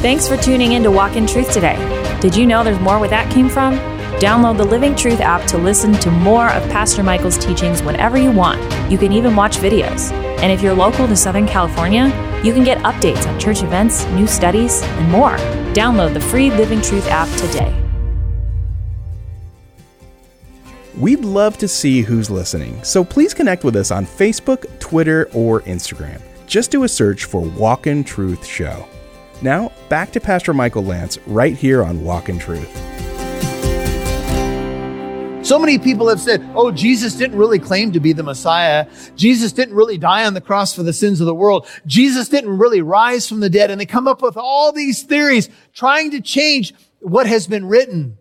Thanks 0.00 0.26
for 0.26 0.38
tuning 0.38 0.72
in 0.72 0.82
to 0.84 0.90
Walk 0.90 1.14
in 1.14 1.26
Truth 1.26 1.52
today. 1.52 1.76
Did 2.22 2.34
you 2.34 2.46
know 2.46 2.64
there's 2.64 2.80
more 2.80 2.98
where 2.98 3.10
that 3.10 3.30
came 3.30 3.50
from? 3.50 3.99
Download 4.20 4.58
the 4.58 4.64
Living 4.66 4.94
Truth 4.94 5.20
app 5.20 5.48
to 5.48 5.56
listen 5.56 5.94
to 5.94 6.10
more 6.10 6.50
of 6.50 6.62
Pastor 6.64 7.02
Michael's 7.02 7.38
teachings 7.38 7.82
whenever 7.82 8.18
you 8.18 8.30
want. 8.30 8.60
You 8.92 8.98
can 8.98 9.12
even 9.12 9.34
watch 9.34 9.56
videos. 9.56 10.12
And 10.42 10.52
if 10.52 10.60
you're 10.60 10.74
local 10.74 11.08
to 11.08 11.16
Southern 11.16 11.46
California, 11.46 12.04
you 12.44 12.52
can 12.52 12.62
get 12.62 12.76
updates 12.82 13.26
on 13.26 13.40
church 13.40 13.62
events, 13.62 14.04
new 14.08 14.26
studies, 14.26 14.82
and 14.82 15.10
more. 15.10 15.38
Download 15.72 16.12
the 16.12 16.20
free 16.20 16.50
Living 16.50 16.82
Truth 16.82 17.06
app 17.06 17.34
today. 17.38 17.74
We'd 20.98 21.24
love 21.24 21.56
to 21.56 21.66
see 21.66 22.02
who's 22.02 22.28
listening, 22.28 22.84
so 22.84 23.02
please 23.02 23.32
connect 23.32 23.64
with 23.64 23.74
us 23.74 23.90
on 23.90 24.04
Facebook, 24.04 24.66
Twitter, 24.80 25.30
or 25.32 25.62
Instagram. 25.62 26.20
Just 26.46 26.70
do 26.70 26.84
a 26.84 26.88
search 26.90 27.24
for 27.24 27.40
Walk 27.40 27.86
in 27.86 28.04
Truth 28.04 28.44
Show. 28.44 28.86
Now, 29.40 29.72
back 29.88 30.12
to 30.12 30.20
Pastor 30.20 30.52
Michael 30.52 30.84
Lance 30.84 31.16
right 31.26 31.56
here 31.56 31.82
on 31.82 32.04
Walk 32.04 32.28
in 32.28 32.38
Truth. 32.38 32.68
So 35.50 35.58
many 35.58 35.80
people 35.80 36.08
have 36.08 36.20
said, 36.20 36.48
oh, 36.54 36.70
Jesus 36.70 37.16
didn't 37.16 37.36
really 37.36 37.58
claim 37.58 37.90
to 37.90 37.98
be 37.98 38.12
the 38.12 38.22
Messiah. 38.22 38.86
Jesus 39.16 39.50
didn't 39.50 39.74
really 39.74 39.98
die 39.98 40.24
on 40.24 40.34
the 40.34 40.40
cross 40.40 40.72
for 40.72 40.84
the 40.84 40.92
sins 40.92 41.20
of 41.20 41.26
the 41.26 41.34
world. 41.34 41.66
Jesus 41.86 42.28
didn't 42.28 42.56
really 42.56 42.82
rise 42.82 43.28
from 43.28 43.40
the 43.40 43.50
dead. 43.50 43.68
And 43.68 43.80
they 43.80 43.84
come 43.84 44.06
up 44.06 44.22
with 44.22 44.36
all 44.36 44.70
these 44.70 45.02
theories 45.02 45.48
trying 45.72 46.12
to 46.12 46.20
change 46.20 46.72
what 47.00 47.26
has 47.26 47.48
been 47.48 47.66
written. 47.66 48.16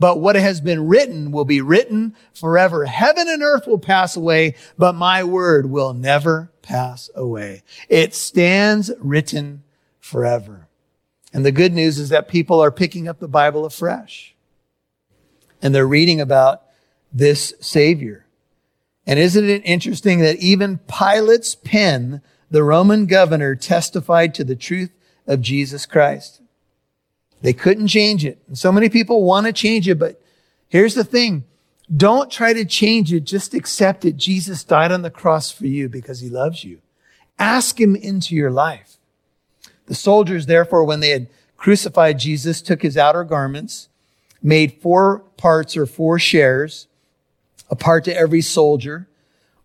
But 0.00 0.18
what 0.18 0.34
has 0.34 0.60
been 0.60 0.88
written 0.88 1.30
will 1.30 1.44
be 1.44 1.60
written 1.60 2.16
forever. 2.34 2.84
Heaven 2.84 3.28
and 3.28 3.44
earth 3.44 3.68
will 3.68 3.78
pass 3.78 4.16
away, 4.16 4.56
but 4.76 4.96
my 4.96 5.22
word 5.22 5.70
will 5.70 5.94
never 5.94 6.50
pass 6.62 7.08
away. 7.14 7.62
It 7.88 8.12
stands 8.12 8.90
written 8.98 9.62
forever. 10.00 10.66
And 11.32 11.46
the 11.46 11.52
good 11.52 11.72
news 11.72 12.00
is 12.00 12.08
that 12.08 12.26
people 12.26 12.58
are 12.58 12.72
picking 12.72 13.06
up 13.06 13.20
the 13.20 13.28
Bible 13.28 13.64
afresh. 13.64 14.34
And 15.62 15.72
they're 15.72 15.86
reading 15.86 16.20
about 16.20 16.64
this 17.12 17.54
Savior. 17.60 18.26
And 19.06 19.18
isn't 19.18 19.48
it 19.48 19.62
interesting 19.64 20.20
that 20.20 20.36
even 20.36 20.78
Pilate's 20.86 21.54
pen, 21.54 22.22
the 22.50 22.62
Roman 22.62 23.06
governor, 23.06 23.54
testified 23.54 24.34
to 24.34 24.44
the 24.44 24.56
truth 24.56 24.92
of 25.26 25.40
Jesus 25.40 25.86
Christ? 25.86 26.40
They 27.40 27.52
couldn't 27.52 27.88
change 27.88 28.24
it. 28.24 28.40
And 28.46 28.56
so 28.56 28.70
many 28.70 28.88
people 28.88 29.24
want 29.24 29.46
to 29.46 29.52
change 29.52 29.88
it, 29.88 29.98
but 29.98 30.22
here's 30.68 30.94
the 30.94 31.04
thing. 31.04 31.44
Don't 31.94 32.30
try 32.30 32.52
to 32.52 32.64
change 32.64 33.12
it. 33.12 33.24
Just 33.24 33.52
accept 33.52 34.04
it. 34.04 34.16
Jesus 34.16 34.64
died 34.64 34.92
on 34.92 35.02
the 35.02 35.10
cross 35.10 35.50
for 35.50 35.66
you 35.66 35.88
because 35.88 36.20
he 36.20 36.30
loves 36.30 36.64
you. 36.64 36.80
Ask 37.38 37.80
him 37.80 37.96
into 37.96 38.34
your 38.36 38.50
life. 38.50 38.96
The 39.86 39.94
soldiers, 39.94 40.46
therefore, 40.46 40.84
when 40.84 41.00
they 41.00 41.10
had 41.10 41.28
crucified 41.56 42.18
Jesus, 42.18 42.62
took 42.62 42.82
his 42.82 42.96
outer 42.96 43.24
garments, 43.24 43.88
made 44.40 44.80
four 44.80 45.18
parts 45.36 45.76
or 45.76 45.86
four 45.86 46.18
shares, 46.18 46.86
a 47.72 47.74
part 47.74 48.04
to 48.04 48.14
every 48.14 48.42
soldier. 48.42 49.08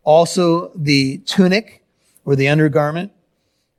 Also 0.03 0.71
the 0.73 1.17
tunic 1.19 1.83
or 2.23 2.37
the 2.37 2.47
undergarment. 2.47 3.11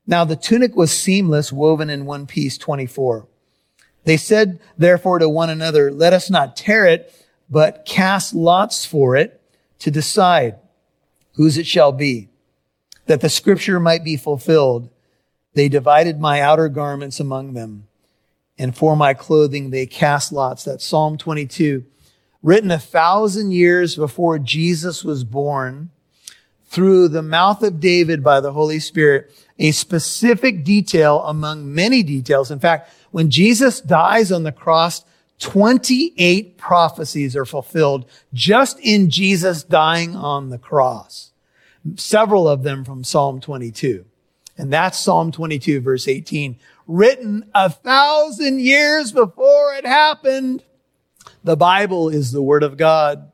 Now 0.07 0.25
the 0.25 0.37
tunic 0.37 0.77
was 0.77 0.93
seamless, 0.93 1.51
woven 1.51 1.89
in 1.89 2.05
one 2.05 2.27
piece, 2.27 2.59
24. 2.59 3.27
They 4.05 4.19
said, 4.19 4.61
therefore, 4.77 5.19
to 5.19 5.29
one 5.31 5.49
another, 5.49 5.91
let 5.91 6.13
us 6.13 6.29
not 6.29 6.57
tear 6.57 6.85
it, 6.87 7.13
but 7.49 7.87
cast 7.87 8.35
lots 8.35 8.85
for 8.85 9.17
it 9.17 9.41
to 9.81 9.91
decide 9.91 10.57
whose 11.33 11.57
it 11.57 11.67
shall 11.67 11.93
be, 11.93 12.29
that 13.07 13.23
the 13.23 13.31
scripture 13.31 13.81
might 13.81 14.05
be 14.05 14.17
fulfilled. 14.19 14.91
They 15.55 15.71
divided 15.71 16.21
my 16.21 16.43
outer 16.43 16.69
garments 16.69 17.19
among 17.19 17.55
them, 17.55 17.89
and 18.59 18.77
for 18.77 18.95
my 18.95 19.15
clothing 19.15 19.71
they 19.71 19.87
cast 19.87 20.33
lots. 20.33 20.65
That's 20.65 20.85
Psalm 20.85 21.17
22 21.17 21.87
written 22.43 22.71
a 22.71 22.79
thousand 22.79 23.53
years 23.53 23.97
before 23.97 24.39
Jesus 24.39 25.05
was 25.05 25.25
born 25.25 25.91
through 26.67 27.09
the 27.09 27.23
mouth 27.23 27.63
of 27.63 27.81
David 27.81 28.23
by 28.23 28.41
the 28.41 28.53
Holy 28.53 28.79
Spirit, 28.79 29.33
a 29.59 29.71
specific 29.73 30.65
detail 30.65 31.23
among 31.25 31.75
many 31.75 32.03
details. 32.03 32.51
In 32.51 32.61
fact, 32.61 32.93
when 33.11 33.31
Jesus 33.31 33.81
dies 33.81 34.31
on 34.31 34.43
the 34.43 34.53
cross, 34.53 35.05
28 35.41 36.59
prophecies 36.59 37.37
are 37.37 37.45
fulfilled 37.45 38.09
just 38.35 38.79
in 38.81 39.09
Jesus 39.09 39.63
dying 39.63 40.15
on 40.15 40.51
the 40.51 40.59
cross. 40.59 41.33
several 41.97 42.47
of 42.47 42.65
them 42.65 42.85
from 42.85 43.03
Psalm 43.03 43.41
22. 43.41 44.05
And 44.59 44.73
that's 44.73 44.99
Psalm 44.99 45.31
22, 45.31 45.81
verse 45.81 46.09
18, 46.09 46.59
written 46.87 47.49
a 47.55 47.71
thousand 47.71 48.61
years 48.61 49.13
before 49.13 49.75
it 49.75 49.87
happened. 49.87 50.65
The 51.45 51.57
Bible 51.57 52.09
is 52.09 52.33
the 52.33 52.43
Word 52.43 52.63
of 52.63 52.77
God. 52.77 53.31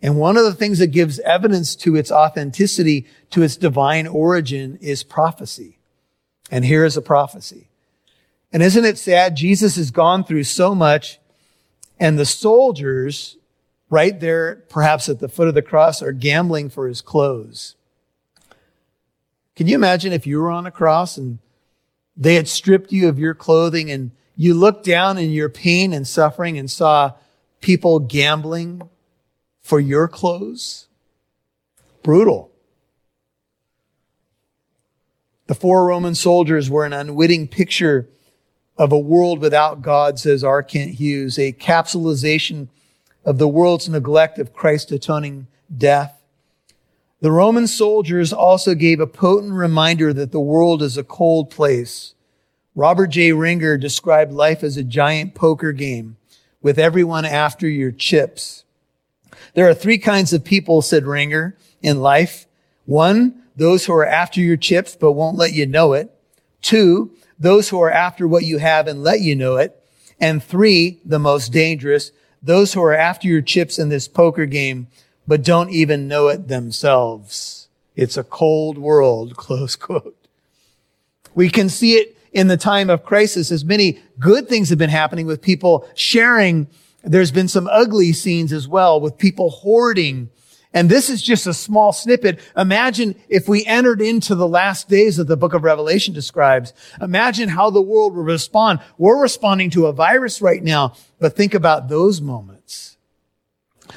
And 0.00 0.16
one 0.18 0.36
of 0.36 0.44
the 0.44 0.54
things 0.54 0.80
that 0.80 0.88
gives 0.88 1.20
evidence 1.20 1.76
to 1.76 1.94
its 1.94 2.10
authenticity, 2.10 3.06
to 3.30 3.42
its 3.42 3.56
divine 3.56 4.06
origin, 4.06 4.78
is 4.80 5.04
prophecy. 5.04 5.78
And 6.50 6.64
here 6.64 6.84
is 6.84 6.96
a 6.96 7.02
prophecy. 7.02 7.68
And 8.52 8.62
isn't 8.62 8.84
it 8.84 8.98
sad? 8.98 9.36
Jesus 9.36 9.76
has 9.76 9.90
gone 9.90 10.24
through 10.24 10.44
so 10.44 10.74
much, 10.74 11.20
and 11.98 12.18
the 12.18 12.26
soldiers, 12.26 13.38
right 13.88 14.18
there, 14.18 14.56
perhaps 14.68 15.08
at 15.08 15.20
the 15.20 15.28
foot 15.28 15.48
of 15.48 15.54
the 15.54 15.62
cross, 15.62 16.02
are 16.02 16.12
gambling 16.12 16.68
for 16.68 16.88
his 16.88 17.00
clothes. 17.00 17.76
Can 19.54 19.68
you 19.68 19.74
imagine 19.74 20.12
if 20.12 20.26
you 20.26 20.40
were 20.40 20.50
on 20.50 20.66
a 20.66 20.70
cross 20.70 21.16
and 21.16 21.38
they 22.16 22.34
had 22.34 22.48
stripped 22.48 22.92
you 22.92 23.08
of 23.08 23.18
your 23.18 23.34
clothing 23.34 23.90
and 23.90 24.10
you 24.36 24.54
looked 24.54 24.84
down 24.84 25.18
in 25.18 25.30
your 25.30 25.48
pain 25.48 25.92
and 25.92 26.06
suffering 26.06 26.58
and 26.58 26.70
saw 26.70 27.12
people 27.62 27.98
gambling 27.98 28.88
for 29.62 29.80
your 29.80 30.08
clothes? 30.08 30.88
Brutal. 32.02 32.50
The 35.46 35.54
four 35.54 35.86
Roman 35.86 36.14
soldiers 36.14 36.68
were 36.68 36.84
an 36.84 36.92
unwitting 36.92 37.48
picture 37.48 38.08
of 38.76 38.92
a 38.92 38.98
world 38.98 39.40
without 39.40 39.82
God, 39.82 40.18
says 40.18 40.42
R. 40.42 40.62
Kent 40.62 40.94
Hughes, 40.94 41.38
a 41.38 41.52
capsulization 41.52 42.68
of 43.24 43.38
the 43.38 43.48
world's 43.48 43.88
neglect 43.88 44.38
of 44.38 44.52
Christ's 44.52 44.92
atoning 44.92 45.46
death. 45.76 46.22
The 47.20 47.30
Roman 47.30 47.68
soldiers 47.68 48.32
also 48.32 48.74
gave 48.74 48.98
a 48.98 49.06
potent 49.06 49.52
reminder 49.52 50.12
that 50.12 50.32
the 50.32 50.40
world 50.40 50.82
is 50.82 50.96
a 50.96 51.04
cold 51.04 51.50
place. 51.50 52.14
Robert 52.74 53.08
J. 53.08 53.32
Ringer 53.32 53.76
described 53.76 54.32
life 54.32 54.64
as 54.64 54.76
a 54.76 54.82
giant 54.82 55.34
poker 55.34 55.72
game 55.72 56.16
with 56.62 56.78
everyone 56.78 57.24
after 57.24 57.68
your 57.68 57.90
chips. 57.90 58.64
There 59.54 59.68
are 59.68 59.74
three 59.74 59.98
kinds 59.98 60.32
of 60.32 60.44
people, 60.44 60.80
said 60.80 61.04
Ringer, 61.04 61.56
in 61.82 62.00
life. 62.00 62.46
One, 62.86 63.42
those 63.56 63.84
who 63.84 63.92
are 63.92 64.06
after 64.06 64.40
your 64.40 64.56
chips 64.56 64.96
but 64.96 65.12
won't 65.12 65.36
let 65.36 65.52
you 65.52 65.66
know 65.66 65.92
it. 65.92 66.10
Two, 66.62 67.10
those 67.38 67.68
who 67.68 67.80
are 67.80 67.90
after 67.90 68.26
what 68.26 68.44
you 68.44 68.58
have 68.58 68.86
and 68.86 69.02
let 69.02 69.20
you 69.20 69.34
know 69.34 69.56
it. 69.56 69.78
And 70.20 70.42
three, 70.42 71.00
the 71.04 71.18
most 71.18 71.52
dangerous, 71.52 72.12
those 72.42 72.72
who 72.72 72.82
are 72.82 72.94
after 72.94 73.26
your 73.26 73.42
chips 73.42 73.78
in 73.78 73.88
this 73.88 74.08
poker 74.08 74.46
game 74.46 74.86
but 75.26 75.44
don't 75.44 75.70
even 75.70 76.08
know 76.08 76.28
it 76.28 76.48
themselves. 76.48 77.68
It's 77.94 78.16
a 78.16 78.24
cold 78.24 78.78
world, 78.78 79.36
close 79.36 79.76
quote. 79.76 80.16
We 81.34 81.50
can 81.50 81.68
see 81.68 81.94
it 81.94 82.16
in 82.32 82.48
the 82.48 82.56
time 82.56 82.90
of 82.90 83.04
crisis 83.04 83.50
as 83.50 83.64
many 83.64 84.00
good 84.18 84.48
things 84.48 84.70
have 84.70 84.78
been 84.78 84.90
happening 84.90 85.26
with 85.26 85.42
people 85.42 85.88
sharing. 85.94 86.66
There's 87.04 87.32
been 87.32 87.48
some 87.48 87.68
ugly 87.70 88.12
scenes 88.12 88.52
as 88.52 88.66
well 88.66 89.00
with 89.00 89.18
people 89.18 89.50
hoarding. 89.50 90.30
And 90.74 90.88
this 90.88 91.10
is 91.10 91.22
just 91.22 91.46
a 91.46 91.52
small 91.52 91.92
snippet. 91.92 92.40
Imagine 92.56 93.14
if 93.28 93.46
we 93.46 93.64
entered 93.66 94.00
into 94.00 94.34
the 94.34 94.48
last 94.48 94.88
days 94.88 95.18
that 95.18 95.24
the 95.24 95.36
book 95.36 95.52
of 95.52 95.64
Revelation 95.64 96.14
describes. 96.14 96.72
Imagine 97.00 97.50
how 97.50 97.68
the 97.68 97.82
world 97.82 98.14
will 98.14 98.22
respond. 98.22 98.80
We're 98.96 99.20
responding 99.20 99.68
to 99.70 99.86
a 99.86 99.92
virus 99.92 100.40
right 100.40 100.62
now, 100.62 100.94
but 101.20 101.36
think 101.36 101.52
about 101.52 101.88
those 101.88 102.22
moments 102.22 102.61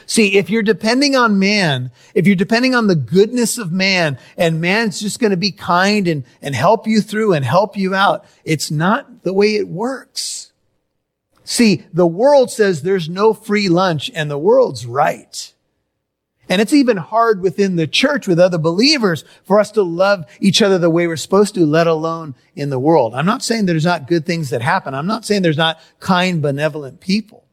See, 0.05 0.37
if 0.37 0.49
you're 0.49 0.63
depending 0.63 1.15
on 1.15 1.39
man, 1.39 1.91
if 2.13 2.27
you're 2.27 2.35
depending 2.35 2.75
on 2.75 2.87
the 2.87 2.95
goodness 2.95 3.57
of 3.57 3.71
man 3.71 4.17
and 4.37 4.61
man's 4.61 4.99
just 4.99 5.19
going 5.19 5.31
to 5.31 5.37
be 5.37 5.51
kind 5.51 6.07
and, 6.07 6.23
and 6.41 6.55
help 6.55 6.87
you 6.87 7.01
through 7.01 7.33
and 7.33 7.43
help 7.43 7.77
you 7.77 7.95
out, 7.95 8.25
it's 8.43 8.69
not 8.69 9.23
the 9.23 9.33
way 9.33 9.55
it 9.55 9.67
works. 9.67 10.51
See, 11.43 11.83
the 11.93 12.07
world 12.07 12.51
says 12.51 12.81
there's 12.81 13.07
no 13.07 13.33
free 13.33 13.69
lunch 13.69 14.11
and 14.15 14.29
the 14.29 14.37
world's 14.37 14.85
right. 14.85 15.53
And 16.47 16.61
it's 16.61 16.73
even 16.73 16.97
hard 16.97 17.41
within 17.41 17.75
the 17.75 17.87
church 17.87 18.27
with 18.27 18.39
other 18.39 18.57
believers 18.57 19.23
for 19.43 19.59
us 19.59 19.71
to 19.71 19.81
love 19.81 20.25
each 20.39 20.61
other 20.61 20.77
the 20.77 20.89
way 20.89 21.07
we're 21.07 21.15
supposed 21.15 21.55
to, 21.55 21.65
let 21.65 21.87
alone 21.87 22.35
in 22.55 22.69
the 22.69 22.79
world. 22.79 23.15
I'm 23.15 23.25
not 23.25 23.43
saying 23.43 23.65
there's 23.65 23.85
not 23.85 24.07
good 24.07 24.25
things 24.25 24.51
that 24.51 24.61
happen. 24.61 24.93
I'm 24.93 25.07
not 25.07 25.25
saying 25.25 25.41
there's 25.41 25.57
not 25.57 25.79
kind, 25.99 26.41
benevolent 26.41 26.99
people. 26.99 27.44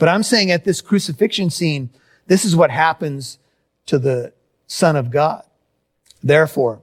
But 0.00 0.08
I'm 0.08 0.22
saying 0.22 0.50
at 0.50 0.64
this 0.64 0.80
crucifixion 0.80 1.50
scene, 1.50 1.90
this 2.26 2.46
is 2.46 2.56
what 2.56 2.70
happens 2.70 3.38
to 3.84 3.98
the 3.98 4.32
Son 4.66 4.96
of 4.96 5.10
God. 5.10 5.44
Therefore, 6.22 6.80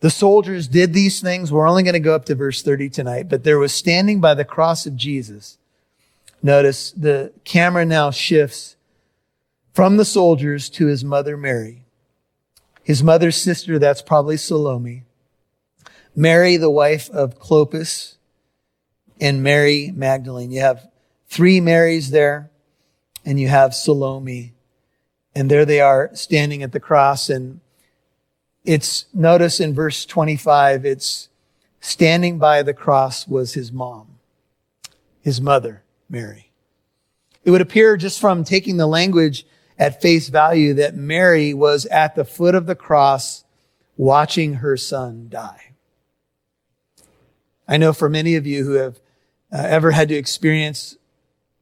the 0.00 0.08
soldiers 0.08 0.66
did 0.66 0.94
these 0.94 1.20
things. 1.20 1.52
We're 1.52 1.68
only 1.68 1.82
going 1.82 1.92
to 1.92 2.00
go 2.00 2.14
up 2.14 2.24
to 2.24 2.34
verse 2.34 2.62
30 2.62 2.88
tonight, 2.88 3.28
but 3.28 3.44
there 3.44 3.58
was 3.58 3.74
standing 3.74 4.22
by 4.22 4.32
the 4.32 4.44
cross 4.44 4.86
of 4.86 4.96
Jesus. 4.96 5.58
Notice 6.42 6.92
the 6.92 7.30
camera 7.44 7.84
now 7.84 8.10
shifts 8.10 8.76
from 9.74 9.98
the 9.98 10.04
soldiers 10.06 10.70
to 10.70 10.86
his 10.86 11.04
mother 11.04 11.36
Mary. 11.36 11.84
His 12.82 13.02
mother's 13.02 13.36
sister, 13.36 13.78
that's 13.78 14.02
probably 14.02 14.38
Salome. 14.38 15.04
Mary, 16.16 16.56
the 16.56 16.70
wife 16.70 17.10
of 17.10 17.38
Clopas, 17.38 18.14
and 19.20 19.42
Mary 19.42 19.92
Magdalene. 19.94 20.50
You 20.50 20.60
have 20.60 20.88
three 21.28 21.60
Marys 21.60 22.10
there, 22.10 22.50
and 23.24 23.38
you 23.40 23.48
have 23.48 23.74
Salome. 23.74 24.52
And 25.34 25.50
there 25.50 25.64
they 25.64 25.80
are 25.80 26.10
standing 26.14 26.62
at 26.62 26.72
the 26.72 26.80
cross. 26.80 27.28
And 27.28 27.60
it's, 28.64 29.06
notice 29.12 29.60
in 29.60 29.74
verse 29.74 30.06
25, 30.06 30.84
it's 30.84 31.28
standing 31.80 32.38
by 32.38 32.62
the 32.62 32.74
cross 32.74 33.26
was 33.26 33.54
his 33.54 33.72
mom, 33.72 34.18
his 35.20 35.40
mother, 35.40 35.82
Mary. 36.08 36.50
It 37.44 37.50
would 37.50 37.60
appear 37.60 37.96
just 37.96 38.20
from 38.20 38.44
taking 38.44 38.76
the 38.76 38.86
language 38.86 39.46
at 39.78 40.00
face 40.00 40.28
value 40.28 40.74
that 40.74 40.94
Mary 40.94 41.52
was 41.52 41.84
at 41.86 42.14
the 42.14 42.24
foot 42.24 42.54
of 42.54 42.66
the 42.66 42.74
cross 42.74 43.44
watching 43.96 44.54
her 44.54 44.76
son 44.76 45.26
die. 45.28 45.72
I 47.66 47.76
know 47.76 47.92
for 47.92 48.08
many 48.08 48.36
of 48.36 48.46
you 48.46 48.64
who 48.64 48.72
have 48.74 49.00
uh, 49.52 49.58
ever 49.58 49.90
had 49.90 50.08
to 50.08 50.14
experience 50.14 50.96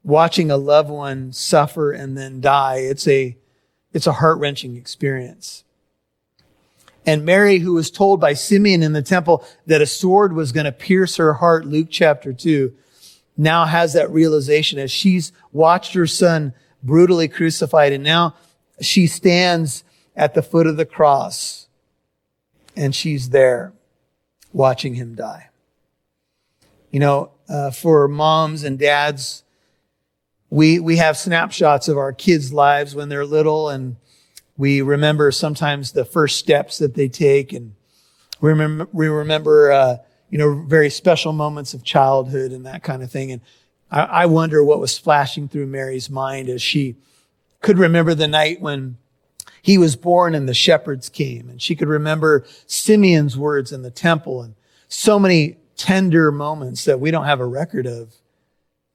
watching 0.04 0.50
a 0.50 0.56
loved 0.56 0.90
one 0.90 1.32
suffer 1.32 1.92
and 1.92 2.16
then 2.16 2.40
die. 2.40 2.76
It's 2.78 3.06
a, 3.06 3.36
it's 3.92 4.06
a 4.06 4.12
heart 4.12 4.38
wrenching 4.38 4.76
experience. 4.76 5.64
And 7.04 7.24
Mary, 7.24 7.58
who 7.58 7.74
was 7.74 7.90
told 7.90 8.20
by 8.20 8.34
Simeon 8.34 8.82
in 8.82 8.92
the 8.92 9.02
temple 9.02 9.44
that 9.66 9.82
a 9.82 9.86
sword 9.86 10.34
was 10.34 10.52
going 10.52 10.66
to 10.66 10.72
pierce 10.72 11.16
her 11.16 11.34
heart, 11.34 11.66
Luke 11.66 11.88
chapter 11.90 12.32
two, 12.32 12.74
now 13.36 13.64
has 13.64 13.92
that 13.94 14.10
realization 14.10 14.78
as 14.78 14.90
she's 14.90 15.32
watched 15.52 15.94
her 15.94 16.06
son 16.06 16.54
brutally 16.82 17.28
crucified. 17.28 17.92
And 17.92 18.04
now 18.04 18.36
she 18.80 19.06
stands 19.06 19.84
at 20.14 20.34
the 20.34 20.42
foot 20.42 20.66
of 20.66 20.76
the 20.76 20.84
cross 20.84 21.66
and 22.76 22.94
she's 22.94 23.30
there 23.30 23.72
watching 24.52 24.94
him 24.94 25.14
die. 25.14 25.48
You 26.90 27.00
know, 27.00 27.30
uh, 27.48 27.70
for 27.70 28.06
moms 28.06 28.62
and 28.64 28.78
dads, 28.78 29.44
we, 30.52 30.78
we 30.78 30.98
have 30.98 31.16
snapshots 31.16 31.88
of 31.88 31.96
our 31.96 32.12
kids' 32.12 32.52
lives 32.52 32.94
when 32.94 33.08
they're 33.08 33.24
little 33.24 33.70
and 33.70 33.96
we 34.58 34.82
remember 34.82 35.32
sometimes 35.32 35.92
the 35.92 36.04
first 36.04 36.38
steps 36.38 36.76
that 36.76 36.92
they 36.94 37.08
take 37.08 37.54
and 37.54 37.74
we 38.42 38.50
remember, 38.50 38.86
we 38.92 39.08
remember, 39.08 39.72
uh, 39.72 39.96
you 40.28 40.36
know, 40.36 40.62
very 40.66 40.90
special 40.90 41.32
moments 41.32 41.72
of 41.72 41.84
childhood 41.84 42.52
and 42.52 42.66
that 42.66 42.82
kind 42.82 43.02
of 43.02 43.10
thing. 43.10 43.32
And 43.32 43.40
I, 43.90 44.00
I 44.00 44.26
wonder 44.26 44.62
what 44.62 44.78
was 44.78 44.98
flashing 44.98 45.48
through 45.48 45.68
Mary's 45.68 46.10
mind 46.10 46.50
as 46.50 46.60
she 46.60 46.96
could 47.62 47.78
remember 47.78 48.14
the 48.14 48.28
night 48.28 48.60
when 48.60 48.98
he 49.62 49.78
was 49.78 49.96
born 49.96 50.34
and 50.34 50.46
the 50.46 50.52
shepherds 50.52 51.08
came 51.08 51.48
and 51.48 51.62
she 51.62 51.74
could 51.74 51.88
remember 51.88 52.44
Simeon's 52.66 53.38
words 53.38 53.72
in 53.72 53.80
the 53.80 53.90
temple 53.90 54.42
and 54.42 54.54
so 54.86 55.18
many 55.18 55.56
tender 55.78 56.30
moments 56.30 56.84
that 56.84 57.00
we 57.00 57.10
don't 57.10 57.24
have 57.24 57.40
a 57.40 57.46
record 57.46 57.86
of 57.86 58.12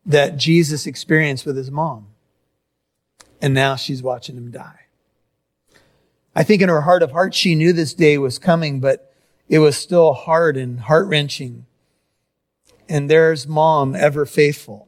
that 0.08 0.38
Jesus 0.38 0.88
experienced 0.88 1.46
with 1.46 1.58
his 1.58 1.70
mom. 1.70 2.08
And 3.41 3.54
now 3.54 3.76
she's 3.76 4.02
watching 4.02 4.38
him 4.38 4.50
die. 4.50 4.86
I 6.34 6.43
think 6.43 6.62
in 6.62 6.70
her 6.70 6.82
heart 6.82 7.04
of 7.04 7.12
hearts, 7.12 7.38
she 7.38 7.56
knew 7.56 7.74
this 7.74 7.93
day 7.93 8.17
was 8.17 8.39
coming, 8.39 8.80
but 8.80 9.13
it 9.50 9.60
was 9.60 9.76
still 9.76 10.13
hard 10.13 10.56
and 10.56 10.80
heart 10.80 11.08
wrenching. 11.08 11.65
And 12.89 13.10
there's 13.10 13.48
mom, 13.48 13.96
ever 13.96 14.26
faithful, 14.26 14.88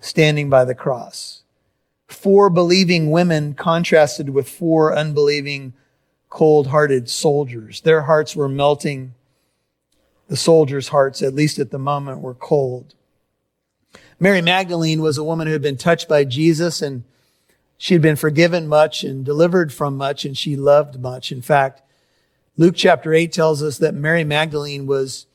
standing 0.00 0.48
by 0.48 0.64
the 0.64 0.74
cross. 0.74 1.42
Four 2.08 2.48
believing 2.48 3.10
women 3.10 3.54
contrasted 3.54 4.30
with 4.30 4.48
four 4.48 4.96
unbelieving, 4.96 5.74
cold 6.30 6.68
hearted 6.68 7.10
soldiers. 7.10 7.82
Their 7.82 8.02
hearts 8.02 8.34
were 8.34 8.48
melting. 8.48 9.14
The 10.28 10.36
soldiers' 10.36 10.88
hearts, 10.88 11.22
at 11.22 11.34
least 11.34 11.58
at 11.58 11.70
the 11.70 11.78
moment, 11.78 12.20
were 12.20 12.34
cold. 12.34 12.94
Mary 14.18 14.40
Magdalene 14.40 15.02
was 15.02 15.18
a 15.18 15.24
woman 15.24 15.46
who 15.46 15.52
had 15.52 15.62
been 15.62 15.76
touched 15.76 16.08
by 16.08 16.24
Jesus 16.24 16.80
and 16.80 17.04
She 17.76 17.94
had 17.94 18.02
been 18.02 18.16
forgiven 18.16 18.66
much 18.66 19.04
and 19.04 19.22
delivered 19.24 19.70
from 19.70 19.98
much, 19.98 20.24
and 20.24 20.36
she 20.36 20.56
loved 20.56 20.98
much. 20.98 21.30
In 21.30 21.42
fact, 21.42 21.82
Luke 22.56 22.74
chapter 22.74 23.12
8 23.12 23.30
tells 23.30 23.62
us 23.62 23.76
that 23.78 23.94
Mary 23.94 24.24
Magdalene 24.24 24.86
was 24.86 25.26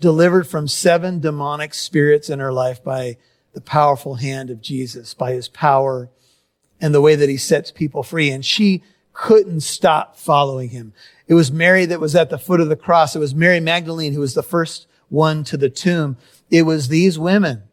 delivered 0.00 0.46
from 0.46 0.66
seven 0.66 1.20
demonic 1.20 1.74
spirits 1.74 2.30
in 2.30 2.38
her 2.38 2.52
life 2.52 2.82
by 2.82 3.18
the 3.52 3.60
powerful 3.60 4.14
hand 4.14 4.48
of 4.48 4.62
Jesus, 4.62 5.12
by 5.12 5.32
his 5.32 5.48
power 5.48 6.08
and 6.80 6.94
the 6.94 7.02
way 7.02 7.14
that 7.14 7.28
he 7.28 7.36
sets 7.36 7.70
people 7.70 8.02
free. 8.02 8.30
And 8.30 8.42
she 8.42 8.82
couldn't 9.12 9.60
stop 9.60 10.16
following 10.16 10.70
him. 10.70 10.94
It 11.28 11.34
was 11.34 11.52
Mary 11.52 11.84
that 11.84 12.00
was 12.00 12.16
at 12.16 12.30
the 12.30 12.38
foot 12.38 12.60
of 12.60 12.70
the 12.70 12.76
cross. 12.76 13.14
It 13.14 13.18
was 13.18 13.34
Mary 13.34 13.60
Magdalene 13.60 14.14
who 14.14 14.20
was 14.20 14.32
the 14.32 14.42
first 14.42 14.86
one 15.10 15.44
to 15.44 15.58
the 15.58 15.68
tomb. 15.68 16.16
It 16.50 16.62
was 16.62 16.88
these 16.88 17.18
women. 17.18 17.64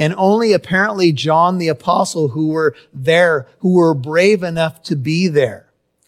And 0.00 0.14
only 0.16 0.54
apparently 0.54 1.12
John 1.12 1.58
the 1.58 1.68
apostle 1.68 2.28
who 2.28 2.48
were 2.48 2.74
there, 2.90 3.46
who 3.58 3.74
were 3.74 3.92
brave 3.92 4.42
enough 4.42 4.82
to 4.84 4.96
be 4.96 5.28
there 5.28 5.66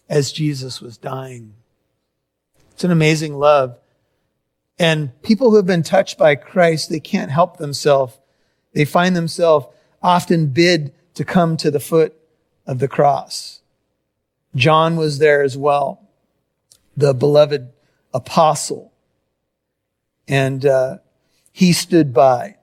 as 0.09 0.31
Jesus 0.31 0.81
was 0.81 0.97
dying. 0.97 1.53
It's 2.71 2.83
an 2.83 2.89
amazing 2.89 3.35
love. 3.35 3.77
And 4.79 5.11
people 5.21 5.51
who 5.51 5.57
have 5.57 5.67
been 5.67 5.83
touched 5.83 6.17
by 6.17 6.33
Christ, 6.33 6.89
they 6.89 6.99
can't 6.99 7.29
help 7.29 7.57
themselves. 7.57 8.17
They 8.73 8.83
find 8.83 9.15
themselves 9.15 9.67
often 10.01 10.47
bid 10.47 10.91
to 11.13 11.23
come 11.23 11.55
to 11.57 11.69
the 11.69 11.79
foot 11.79 12.15
of 12.65 12.79
the 12.79 12.87
cross. 12.87 13.61
John 14.55 14.95
was 14.95 15.19
there 15.19 15.43
as 15.43 15.55
well, 15.55 16.01
the 16.97 17.13
beloved 17.13 17.71
apostle. 18.11 18.91
And 20.27 20.65
uh, 20.65 20.97
he 21.51 21.73
stood 21.73 22.11
by. 22.11 22.55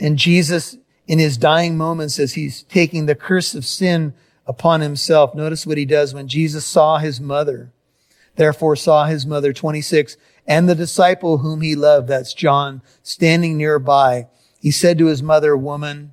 And 0.00 0.16
Jesus, 0.16 0.78
in 1.06 1.18
his 1.18 1.36
dying 1.36 1.76
moments, 1.76 2.18
as 2.18 2.32
he's 2.32 2.62
taking 2.64 3.06
the 3.06 3.14
curse 3.14 3.54
of 3.54 3.66
sin 3.66 4.14
upon 4.46 4.80
himself, 4.80 5.34
notice 5.34 5.66
what 5.66 5.78
he 5.78 5.84
does 5.84 6.14
when 6.14 6.26
Jesus 6.26 6.64
saw 6.64 6.98
his 6.98 7.20
mother. 7.20 7.70
Therefore 8.36 8.74
saw 8.76 9.04
his 9.04 9.26
mother, 9.26 9.52
26, 9.52 10.16
and 10.46 10.68
the 10.68 10.74
disciple 10.74 11.38
whom 11.38 11.60
he 11.60 11.76
loved, 11.76 12.08
that's 12.08 12.32
John, 12.32 12.80
standing 13.02 13.58
nearby. 13.58 14.28
He 14.58 14.70
said 14.70 14.98
to 14.98 15.06
his 15.06 15.22
mother, 15.22 15.56
Woman, 15.56 16.12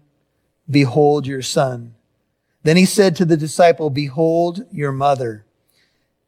behold 0.69 1.25
your 1.25 1.41
son. 1.41 1.95
Then 2.63 2.75
he 2.75 2.85
said 2.85 3.15
to 3.15 3.25
the 3.25 3.37
disciple, 3.37 3.89
Behold 3.89 4.65
your 4.71 4.91
mother. 4.91 5.45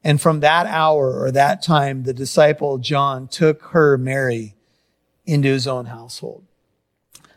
And 0.04 0.22
from 0.22 0.40
that 0.40 0.66
hour 0.68 1.22
or 1.22 1.32
that 1.32 1.62
time, 1.62 2.04
the 2.04 2.14
disciple 2.14 2.78
John 2.78 3.28
took 3.28 3.62
her, 3.64 3.98
Mary, 3.98 4.56
into 5.26 5.50
his 5.50 5.68
own 5.68 5.88
household. 5.88 6.46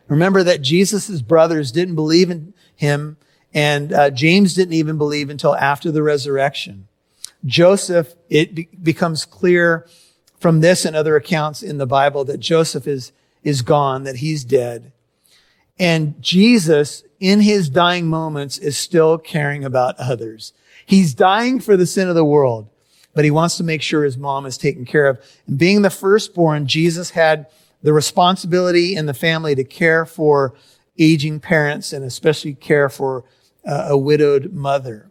Remember 0.08 0.42
that 0.42 0.62
Jesus' 0.62 1.22
brothers 1.22 1.72
didn't 1.72 1.94
believe 1.94 2.30
in 2.30 2.54
him, 2.74 3.16
and 3.54 3.92
uh, 3.92 4.10
James 4.10 4.54
didn't 4.54 4.74
even 4.74 4.98
believe 4.98 5.30
until 5.30 5.54
after 5.54 5.90
the 5.90 6.02
resurrection. 6.02 6.88
Joseph, 7.44 8.14
it 8.28 8.54
be- 8.54 8.68
becomes 8.82 9.24
clear 9.24 9.86
from 10.38 10.60
this 10.60 10.84
and 10.84 10.96
other 10.96 11.16
accounts 11.16 11.62
in 11.62 11.78
the 11.78 11.86
Bible 11.86 12.24
that 12.24 12.40
Joseph 12.40 12.86
is, 12.86 13.12
is 13.42 13.62
gone, 13.62 14.04
that 14.04 14.16
he's 14.16 14.44
dead. 14.44 14.92
And 15.78 16.20
Jesus, 16.20 17.04
in 17.20 17.40
his 17.40 17.68
dying 17.68 18.06
moments, 18.06 18.58
is 18.58 18.76
still 18.76 19.18
caring 19.18 19.64
about 19.64 19.98
others. 19.98 20.52
He's 20.84 21.14
dying 21.14 21.60
for 21.60 21.76
the 21.76 21.86
sin 21.86 22.08
of 22.08 22.14
the 22.14 22.24
world, 22.24 22.68
but 23.14 23.24
he 23.24 23.30
wants 23.30 23.56
to 23.56 23.64
make 23.64 23.82
sure 23.82 24.04
his 24.04 24.18
mom 24.18 24.46
is 24.46 24.58
taken 24.58 24.84
care 24.84 25.06
of. 25.06 25.18
And 25.46 25.58
being 25.58 25.82
the 25.82 25.90
firstborn, 25.90 26.66
Jesus 26.66 27.10
had 27.10 27.46
the 27.82 27.92
responsibility 27.92 28.94
in 28.94 29.06
the 29.06 29.14
family 29.14 29.54
to 29.54 29.64
care 29.64 30.06
for 30.06 30.54
aging 30.98 31.40
parents 31.40 31.92
and 31.92 32.04
especially 32.04 32.54
care 32.54 32.88
for 32.88 33.24
uh, 33.66 33.86
a 33.88 33.96
widowed 33.96 34.52
mother. 34.52 35.08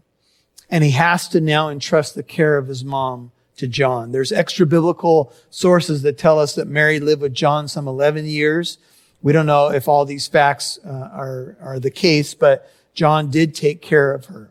And 0.69 0.84
he 0.84 0.91
has 0.91 1.27
to 1.29 1.41
now 1.41 1.69
entrust 1.69 2.15
the 2.15 2.23
care 2.23 2.57
of 2.57 2.67
his 2.67 2.84
mom 2.84 3.31
to 3.57 3.67
John. 3.67 4.12
There's 4.12 4.31
extra 4.31 4.65
biblical 4.65 5.34
sources 5.49 6.01
that 6.03 6.17
tell 6.17 6.39
us 6.39 6.55
that 6.55 6.67
Mary 6.67 6.99
lived 6.99 7.21
with 7.21 7.34
John 7.34 7.67
some 7.67 7.88
11 7.88 8.25
years. 8.25 8.77
We 9.21 9.34
don't 9.34 9.45
know 9.45 9.69
if 9.69 9.88
all 9.88 10.05
these 10.05 10.27
facts 10.27 10.79
uh, 10.86 10.89
are, 10.89 11.57
are 11.62 11.79
the 11.79 11.91
case, 11.91 12.34
but 12.34 12.71
John 12.93 13.29
did 13.29 13.53
take 13.53 13.81
care 13.81 14.13
of 14.13 14.25
her. 14.25 14.49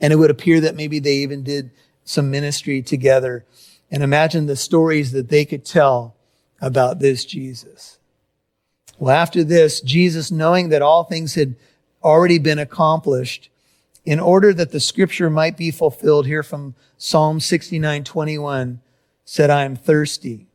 And 0.00 0.12
it 0.12 0.16
would 0.16 0.30
appear 0.30 0.60
that 0.60 0.76
maybe 0.76 0.98
they 0.98 1.16
even 1.16 1.42
did 1.42 1.70
some 2.04 2.30
ministry 2.30 2.82
together. 2.82 3.44
And 3.90 4.02
imagine 4.02 4.46
the 4.46 4.56
stories 4.56 5.12
that 5.12 5.28
they 5.28 5.44
could 5.44 5.64
tell 5.64 6.13
about 6.64 6.98
this 6.98 7.26
Jesus. 7.26 7.98
Well, 8.98 9.14
after 9.14 9.44
this, 9.44 9.80
Jesus, 9.82 10.30
knowing 10.30 10.70
that 10.70 10.80
all 10.80 11.04
things 11.04 11.34
had 11.34 11.56
already 12.02 12.38
been 12.38 12.58
accomplished, 12.58 13.50
in 14.04 14.18
order 14.18 14.52
that 14.54 14.70
the 14.70 14.80
scripture 14.80 15.28
might 15.28 15.56
be 15.56 15.70
fulfilled 15.70 16.26
here 16.26 16.42
from 16.42 16.74
Psalm 16.96 17.40
69, 17.40 18.04
21, 18.04 18.80
said, 19.24 19.50
I 19.50 19.64
am 19.64 19.76
thirsty. 19.76 20.46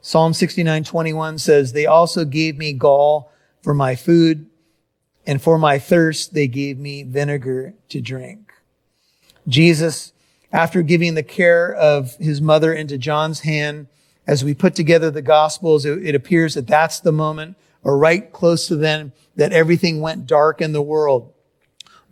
Psalm 0.00 0.32
69, 0.32 0.84
21 0.84 1.38
says, 1.38 1.72
They 1.72 1.86
also 1.86 2.24
gave 2.24 2.56
me 2.56 2.72
gall 2.72 3.30
for 3.62 3.74
my 3.74 3.94
food, 3.94 4.46
and 5.26 5.40
for 5.40 5.58
my 5.58 5.78
thirst 5.78 6.34
they 6.34 6.46
gave 6.48 6.78
me 6.78 7.02
vinegar 7.02 7.74
to 7.88 8.00
drink. 8.00 8.52
Jesus, 9.46 10.12
after 10.52 10.82
giving 10.82 11.14
the 11.14 11.22
care 11.22 11.72
of 11.72 12.16
his 12.16 12.40
mother 12.40 12.72
into 12.72 12.98
John's 12.98 13.40
hand, 13.40 13.86
as 14.30 14.44
we 14.44 14.54
put 14.54 14.76
together 14.76 15.10
the 15.10 15.22
gospels, 15.22 15.84
it, 15.84 16.06
it 16.06 16.14
appears 16.14 16.54
that 16.54 16.68
that's 16.68 17.00
the 17.00 17.10
moment, 17.10 17.56
or 17.82 17.98
right 17.98 18.32
close 18.32 18.68
to 18.68 18.76
then, 18.76 19.10
that 19.34 19.52
everything 19.52 20.00
went 20.00 20.24
dark 20.24 20.60
in 20.60 20.70
the 20.70 20.80
world. 20.80 21.32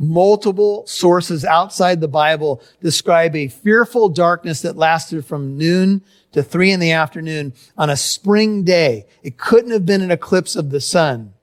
Multiple 0.00 0.84
sources 0.88 1.44
outside 1.44 2.00
the 2.00 2.08
Bible 2.08 2.60
describe 2.82 3.36
a 3.36 3.46
fearful 3.46 4.08
darkness 4.08 4.62
that 4.62 4.76
lasted 4.76 5.24
from 5.24 5.56
noon 5.56 6.02
to 6.32 6.42
three 6.42 6.72
in 6.72 6.80
the 6.80 6.90
afternoon 6.90 7.52
on 7.76 7.88
a 7.88 7.96
spring 7.96 8.64
day. 8.64 9.06
It 9.22 9.38
couldn't 9.38 9.70
have 9.70 9.86
been 9.86 10.02
an 10.02 10.10
eclipse 10.10 10.56
of 10.56 10.70
the 10.70 10.80
sun. 10.80 11.34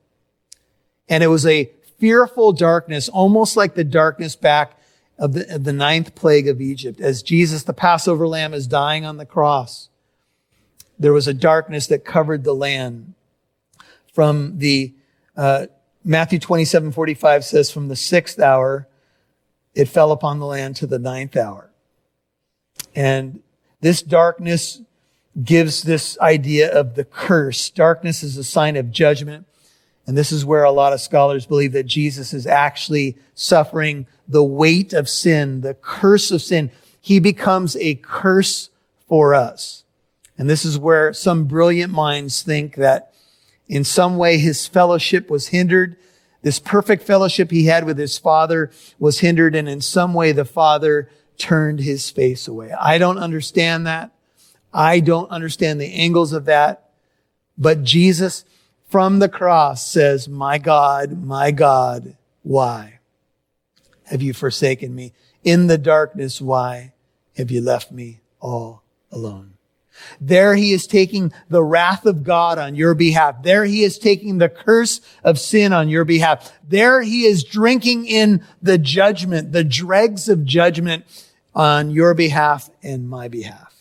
And 1.08 1.24
it 1.24 1.28
was 1.28 1.46
a 1.46 1.70
fearful 1.98 2.52
darkness, 2.52 3.08
almost 3.08 3.56
like 3.56 3.76
the 3.76 3.84
darkness 3.84 4.36
back 4.36 4.78
of 5.18 5.32
the, 5.32 5.54
of 5.54 5.64
the 5.64 5.72
ninth 5.72 6.14
plague 6.14 6.48
of 6.48 6.60
Egypt. 6.60 7.00
As 7.00 7.22
Jesus, 7.22 7.62
the 7.62 7.72
Passover 7.72 8.28
lamb, 8.28 8.52
is 8.52 8.66
dying 8.66 9.06
on 9.06 9.16
the 9.16 9.24
cross, 9.24 9.88
there 10.98 11.12
was 11.12 11.28
a 11.28 11.34
darkness 11.34 11.86
that 11.88 12.04
covered 12.04 12.44
the 12.44 12.54
land 12.54 13.14
from 14.12 14.58
the 14.58 14.94
uh, 15.36 15.66
Matthew 16.04 16.38
27, 16.38 16.92
45 16.92 17.44
says, 17.44 17.70
from 17.70 17.88
the 17.88 17.96
sixth 17.96 18.38
hour, 18.38 18.86
it 19.74 19.88
fell 19.88 20.12
upon 20.12 20.38
the 20.38 20.46
land 20.46 20.76
to 20.76 20.86
the 20.86 20.98
ninth 20.98 21.36
hour. 21.36 21.70
And 22.94 23.40
this 23.80 24.02
darkness 24.02 24.80
gives 25.42 25.82
this 25.82 26.18
idea 26.20 26.72
of 26.72 26.94
the 26.94 27.04
curse. 27.04 27.70
Darkness 27.70 28.22
is 28.22 28.36
a 28.36 28.44
sign 28.44 28.76
of 28.76 28.90
judgment. 28.90 29.46
And 30.06 30.16
this 30.16 30.30
is 30.32 30.44
where 30.44 30.64
a 30.64 30.70
lot 30.70 30.92
of 30.92 31.00
scholars 31.00 31.44
believe 31.44 31.72
that 31.72 31.84
Jesus 31.86 32.32
is 32.32 32.46
actually 32.46 33.16
suffering 33.34 34.06
the 34.28 34.44
weight 34.44 34.92
of 34.92 35.08
sin, 35.08 35.60
the 35.60 35.74
curse 35.74 36.30
of 36.30 36.40
sin. 36.40 36.70
He 37.00 37.18
becomes 37.18 37.76
a 37.76 37.96
curse 37.96 38.70
for 39.08 39.34
us. 39.34 39.84
And 40.38 40.48
this 40.50 40.64
is 40.64 40.78
where 40.78 41.12
some 41.12 41.44
brilliant 41.44 41.92
minds 41.92 42.42
think 42.42 42.76
that 42.76 43.12
in 43.68 43.84
some 43.84 44.16
way, 44.16 44.38
his 44.38 44.66
fellowship 44.66 45.28
was 45.30 45.48
hindered. 45.48 45.96
This 46.42 46.58
perfect 46.58 47.02
fellowship 47.02 47.50
he 47.50 47.66
had 47.66 47.84
with 47.84 47.98
his 47.98 48.18
father 48.18 48.70
was 48.98 49.20
hindered, 49.20 49.54
and 49.54 49.68
in 49.68 49.80
some 49.80 50.14
way, 50.14 50.32
the 50.32 50.44
father 50.44 51.10
turned 51.36 51.80
his 51.80 52.10
face 52.10 52.46
away. 52.46 52.72
I 52.72 52.98
don't 52.98 53.18
understand 53.18 53.86
that. 53.86 54.12
I 54.72 55.00
don't 55.00 55.30
understand 55.30 55.80
the 55.80 55.94
angles 55.94 56.32
of 56.32 56.44
that. 56.44 56.90
But 57.58 57.82
Jesus 57.82 58.44
from 58.88 59.18
the 59.18 59.28
cross 59.28 59.86
says, 59.86 60.28
My 60.28 60.58
God, 60.58 61.24
my 61.24 61.50
God, 61.50 62.16
why 62.42 63.00
have 64.04 64.22
you 64.22 64.32
forsaken 64.32 64.94
me? 64.94 65.12
In 65.42 65.66
the 65.66 65.78
darkness, 65.78 66.40
why 66.40 66.92
have 67.36 67.50
you 67.50 67.60
left 67.60 67.90
me 67.90 68.20
all 68.40 68.82
alone? 69.10 69.55
There 70.20 70.54
he 70.54 70.72
is 70.72 70.86
taking 70.86 71.32
the 71.48 71.62
wrath 71.62 72.06
of 72.06 72.24
God 72.24 72.58
on 72.58 72.74
your 72.74 72.94
behalf. 72.94 73.42
There 73.42 73.64
he 73.64 73.82
is 73.82 73.98
taking 73.98 74.38
the 74.38 74.48
curse 74.48 75.00
of 75.24 75.38
sin 75.38 75.72
on 75.72 75.88
your 75.88 76.04
behalf. 76.04 76.52
There 76.68 77.02
he 77.02 77.24
is 77.24 77.44
drinking 77.44 78.06
in 78.06 78.44
the 78.62 78.78
judgment, 78.78 79.52
the 79.52 79.64
dregs 79.64 80.28
of 80.28 80.44
judgment 80.44 81.04
on 81.54 81.90
your 81.90 82.14
behalf 82.14 82.70
and 82.82 83.08
my 83.08 83.28
behalf. 83.28 83.74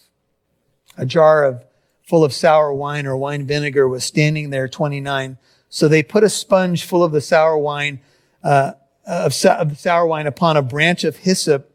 A 0.98 1.06
jar 1.06 1.44
of 1.44 1.64
full 2.04 2.24
of 2.24 2.34
sour 2.34 2.74
wine 2.74 3.06
or 3.06 3.18
wine 3.18 3.46
vinegar 3.46 3.88
was 3.88 4.04
standing 4.04 4.50
there, 4.50 4.68
29. 4.68 5.38
So 5.70 5.88
they 5.88 6.04
put 6.04 6.24
a 6.24 6.30
sponge 6.30 6.84
full 6.84 7.04
of 7.04 7.12
the 7.12 7.22
sour 7.22 7.58
wine, 7.58 8.00
uh, 8.44 8.74
of, 9.06 9.34
of 9.46 9.78
sour 9.78 10.06
wine 10.06 10.28
upon 10.28 10.56
a 10.56 10.62
branch 10.62 11.04
of 11.04 11.18
hyssop 11.18 11.72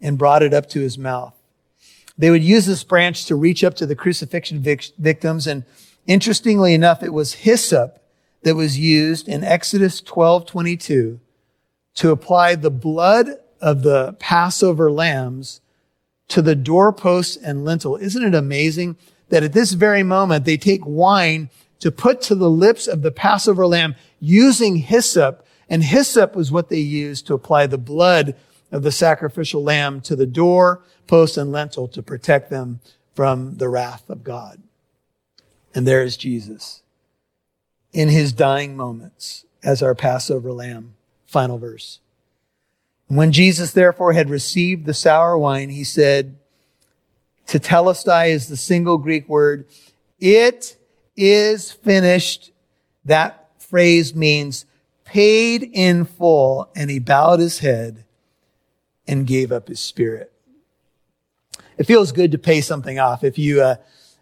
and 0.00 0.16
brought 0.16 0.42
it 0.42 0.54
up 0.54 0.68
to 0.70 0.80
his 0.80 0.96
mouth. 0.96 1.34
They 2.22 2.30
would 2.30 2.44
use 2.44 2.66
this 2.66 2.84
branch 2.84 3.24
to 3.24 3.34
reach 3.34 3.64
up 3.64 3.74
to 3.74 3.84
the 3.84 3.96
crucifixion 3.96 4.60
vic- 4.60 4.92
victims. 4.96 5.48
And 5.48 5.64
interestingly 6.06 6.72
enough, 6.72 7.02
it 7.02 7.12
was 7.12 7.32
hyssop 7.32 8.00
that 8.44 8.54
was 8.54 8.78
used 8.78 9.26
in 9.26 9.42
Exodus 9.42 10.00
12, 10.00 10.46
22 10.46 11.18
to 11.94 12.10
apply 12.12 12.54
the 12.54 12.70
blood 12.70 13.26
of 13.60 13.82
the 13.82 14.12
Passover 14.20 14.88
lambs 14.88 15.62
to 16.28 16.40
the 16.42 16.54
doorposts 16.54 17.36
and 17.36 17.64
lintel. 17.64 17.96
Isn't 17.96 18.22
it 18.22 18.36
amazing 18.36 18.98
that 19.30 19.42
at 19.42 19.52
this 19.52 19.72
very 19.72 20.04
moment 20.04 20.44
they 20.44 20.56
take 20.56 20.86
wine 20.86 21.50
to 21.80 21.90
put 21.90 22.20
to 22.20 22.36
the 22.36 22.48
lips 22.48 22.86
of 22.86 23.02
the 23.02 23.10
Passover 23.10 23.66
lamb 23.66 23.96
using 24.20 24.76
hyssop. 24.76 25.44
And 25.68 25.82
hyssop 25.82 26.36
was 26.36 26.52
what 26.52 26.68
they 26.68 26.78
used 26.78 27.26
to 27.26 27.34
apply 27.34 27.66
the 27.66 27.78
blood 27.78 28.36
of 28.70 28.84
the 28.84 28.92
sacrificial 28.92 29.64
lamb 29.64 30.00
to 30.02 30.14
the 30.14 30.24
door, 30.24 30.82
post, 31.12 31.36
and 31.36 31.52
lintel 31.52 31.86
to 31.86 32.02
protect 32.02 32.48
them 32.48 32.80
from 33.14 33.58
the 33.58 33.68
wrath 33.68 34.08
of 34.08 34.24
God. 34.24 34.58
And 35.74 35.86
there 35.86 36.02
is 36.02 36.16
Jesus 36.16 36.80
in 37.92 38.08
his 38.08 38.32
dying 38.32 38.78
moments 38.78 39.44
as 39.62 39.82
our 39.82 39.94
Passover 39.94 40.50
lamb. 40.54 40.94
Final 41.26 41.58
verse. 41.58 42.00
When 43.08 43.30
Jesus 43.30 43.72
therefore 43.74 44.14
had 44.14 44.30
received 44.30 44.86
the 44.86 44.94
sour 44.94 45.36
wine, 45.36 45.68
he 45.68 45.84
said, 45.84 46.38
Tetelestai 47.46 48.30
is 48.30 48.48
the 48.48 48.56
single 48.56 48.96
Greek 48.96 49.28
word. 49.28 49.66
It 50.18 50.78
is 51.14 51.72
finished. 51.72 52.52
That 53.04 53.50
phrase 53.58 54.14
means 54.14 54.64
paid 55.04 55.62
in 55.74 56.06
full. 56.06 56.70
And 56.74 56.88
he 56.90 56.98
bowed 56.98 57.40
his 57.40 57.58
head 57.58 58.06
and 59.06 59.26
gave 59.26 59.52
up 59.52 59.68
his 59.68 59.80
spirit. 59.80 60.31
It 61.78 61.84
feels 61.84 62.12
good 62.12 62.32
to 62.32 62.38
pay 62.38 62.60
something 62.60 62.98
off. 62.98 63.24
If 63.24 63.38
you 63.38 63.62
uh, 63.62 63.76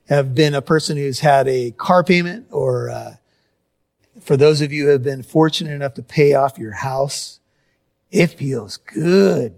have 0.09 0.35
been 0.35 0.55
a 0.55 0.63
person 0.63 0.97
who's 0.97 1.21
had 1.21 1.49
a 1.49 1.73
car 1.73 2.05
payment 2.05 2.47
or 2.51 2.91
uh, 2.91 3.15
for 4.21 4.37
those 4.37 4.61
of 4.61 4.73
you 4.73 4.85
who 4.85 4.91
have 4.91 5.03
been 5.03 5.23
fortunate 5.23 5.73
enough 5.73 5.95
to 5.95 6.03
pay 6.03 6.35
off 6.35 6.59
your 6.59 6.73
house, 6.73 7.41
it 8.11 8.29
feels 8.29 8.77
good 8.77 9.55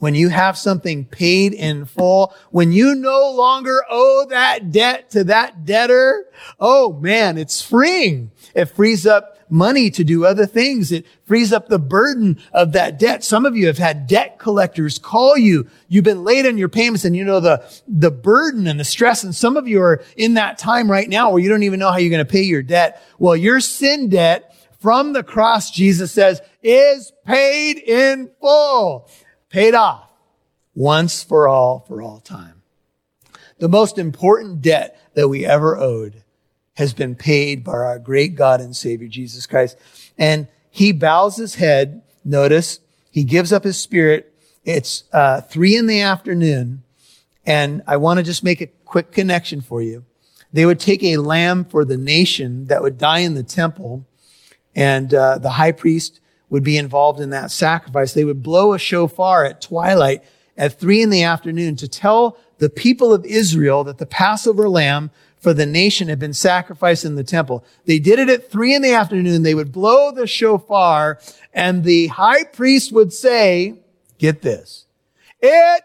when 0.00 0.14
you 0.14 0.30
have 0.30 0.58
something 0.58 1.04
paid 1.04 1.52
in 1.52 1.84
full, 1.84 2.34
when 2.50 2.72
you 2.72 2.94
no 2.94 3.30
longer 3.30 3.84
owe 3.88 4.26
that 4.30 4.72
debt 4.72 5.10
to 5.10 5.24
that 5.24 5.64
debtor, 5.64 6.26
oh 6.58 6.94
man, 6.94 7.38
it's 7.38 7.62
freeing. 7.62 8.30
It 8.54 8.64
frees 8.64 9.06
up 9.06 9.38
money 9.50 9.90
to 9.90 10.04
do 10.04 10.24
other 10.24 10.46
things. 10.46 10.92
It 10.92 11.06
frees 11.24 11.52
up 11.52 11.68
the 11.68 11.78
burden 11.78 12.38
of 12.52 12.72
that 12.72 12.98
debt. 12.98 13.24
Some 13.24 13.44
of 13.44 13.56
you 13.56 13.66
have 13.66 13.78
had 13.78 14.06
debt 14.06 14.38
collectors 14.38 14.98
call 14.98 15.36
you. 15.36 15.68
You've 15.88 16.04
been 16.04 16.24
late 16.24 16.46
on 16.46 16.58
your 16.58 16.68
payments 16.68 17.04
and 17.04 17.16
you 17.16 17.24
know 17.24 17.40
the, 17.40 17.62
the 17.88 18.10
burden 18.10 18.66
and 18.66 18.78
the 18.78 18.84
stress. 18.84 19.24
And 19.24 19.34
some 19.34 19.56
of 19.56 19.66
you 19.66 19.82
are 19.82 20.02
in 20.16 20.34
that 20.34 20.58
time 20.58 20.90
right 20.90 21.08
now 21.08 21.30
where 21.30 21.42
you 21.42 21.48
don't 21.48 21.64
even 21.64 21.80
know 21.80 21.90
how 21.90 21.98
you're 21.98 22.10
going 22.10 22.24
to 22.24 22.30
pay 22.30 22.42
your 22.42 22.62
debt. 22.62 23.02
Well, 23.18 23.36
your 23.36 23.60
sin 23.60 24.08
debt 24.08 24.54
from 24.78 25.12
the 25.12 25.22
cross, 25.22 25.70
Jesus 25.70 26.12
says, 26.12 26.40
is 26.62 27.12
paid 27.24 27.78
in 27.78 28.30
full 28.40 29.08
paid 29.50 29.74
off 29.74 30.10
once 30.74 31.22
for 31.22 31.48
all, 31.48 31.80
for 31.80 32.00
all 32.00 32.20
time. 32.20 32.62
The 33.58 33.68
most 33.68 33.98
important 33.98 34.62
debt 34.62 34.98
that 35.14 35.28
we 35.28 35.44
ever 35.44 35.76
owed 35.76 36.22
has 36.80 36.92
been 36.92 37.14
paid 37.14 37.62
by 37.62 37.72
our 37.72 37.98
great 37.98 38.34
God 38.34 38.60
and 38.60 38.74
Savior, 38.74 39.06
Jesus 39.06 39.46
Christ. 39.46 39.76
And 40.18 40.48
he 40.70 40.92
bows 40.92 41.36
his 41.36 41.54
head. 41.56 42.02
Notice 42.24 42.80
he 43.10 43.22
gives 43.22 43.52
up 43.52 43.64
his 43.64 43.78
spirit. 43.78 44.34
It's 44.64 45.04
uh, 45.12 45.42
three 45.42 45.76
in 45.76 45.86
the 45.86 46.00
afternoon. 46.00 46.82
And 47.46 47.82
I 47.86 47.96
want 47.96 48.18
to 48.18 48.24
just 48.24 48.42
make 48.42 48.60
a 48.60 48.66
quick 48.84 49.12
connection 49.12 49.60
for 49.60 49.80
you. 49.80 50.04
They 50.52 50.66
would 50.66 50.80
take 50.80 51.02
a 51.02 51.18
lamb 51.18 51.64
for 51.64 51.84
the 51.84 51.96
nation 51.96 52.66
that 52.66 52.82
would 52.82 52.98
die 52.98 53.20
in 53.20 53.34
the 53.34 53.42
temple. 53.42 54.06
And 54.74 55.14
uh, 55.14 55.38
the 55.38 55.50
high 55.50 55.72
priest 55.72 56.20
would 56.48 56.64
be 56.64 56.76
involved 56.76 57.20
in 57.20 57.30
that 57.30 57.50
sacrifice. 57.50 58.12
They 58.12 58.24
would 58.24 58.42
blow 58.42 58.72
a 58.72 58.78
shofar 58.78 59.44
at 59.44 59.60
twilight 59.60 60.24
at 60.56 60.78
three 60.78 61.02
in 61.02 61.10
the 61.10 61.22
afternoon 61.22 61.76
to 61.76 61.88
tell 61.88 62.36
the 62.58 62.68
people 62.68 63.14
of 63.14 63.24
Israel 63.24 63.84
that 63.84 63.98
the 63.98 64.06
Passover 64.06 64.68
lamb 64.68 65.10
for 65.40 65.54
the 65.54 65.66
nation 65.66 66.08
had 66.08 66.18
been 66.18 66.34
sacrificed 66.34 67.04
in 67.04 67.16
the 67.16 67.24
temple. 67.24 67.64
They 67.86 67.98
did 67.98 68.18
it 68.18 68.28
at 68.28 68.50
three 68.50 68.74
in 68.74 68.82
the 68.82 68.92
afternoon. 68.92 69.42
They 69.42 69.54
would 69.54 69.72
blow 69.72 70.12
the 70.12 70.26
shofar 70.26 71.18
and 71.52 71.82
the 71.82 72.08
high 72.08 72.44
priest 72.44 72.92
would 72.92 73.12
say, 73.12 73.80
get 74.18 74.42
this, 74.42 74.86
it 75.40 75.82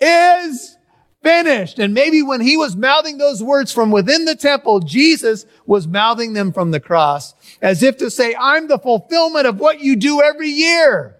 is 0.00 0.76
finished. 1.22 1.78
And 1.78 1.94
maybe 1.94 2.22
when 2.22 2.42
he 2.42 2.56
was 2.56 2.76
mouthing 2.76 3.16
those 3.16 3.42
words 3.42 3.72
from 3.72 3.90
within 3.90 4.26
the 4.26 4.36
temple, 4.36 4.80
Jesus 4.80 5.46
was 5.66 5.88
mouthing 5.88 6.34
them 6.34 6.52
from 6.52 6.70
the 6.70 6.80
cross 6.80 7.34
as 7.62 7.82
if 7.82 7.96
to 7.96 8.10
say, 8.10 8.36
I'm 8.38 8.68
the 8.68 8.78
fulfillment 8.78 9.46
of 9.46 9.58
what 9.58 9.80
you 9.80 9.96
do 9.96 10.22
every 10.22 10.50
year. 10.50 11.16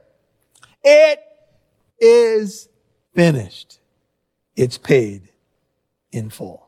It 0.84 1.20
is 1.98 2.68
finished. 3.14 3.80
It's 4.54 4.76
paid 4.76 5.30
in 6.12 6.28
full. 6.28 6.63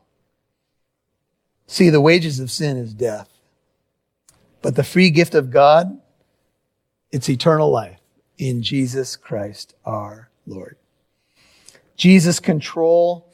See, 1.67 1.89
the 1.89 2.01
wages 2.01 2.39
of 2.39 2.49
sin 2.49 2.77
is 2.77 2.93
death, 2.93 3.29
but 4.61 4.75
the 4.75 4.83
free 4.83 5.09
gift 5.09 5.35
of 5.35 5.51
God, 5.51 5.99
it's 7.11 7.29
eternal 7.29 7.69
life 7.69 7.99
in 8.37 8.63
Jesus 8.63 9.15
Christ 9.15 9.75
our 9.85 10.29
Lord. 10.45 10.77
Jesus' 11.97 12.39
control 12.39 13.29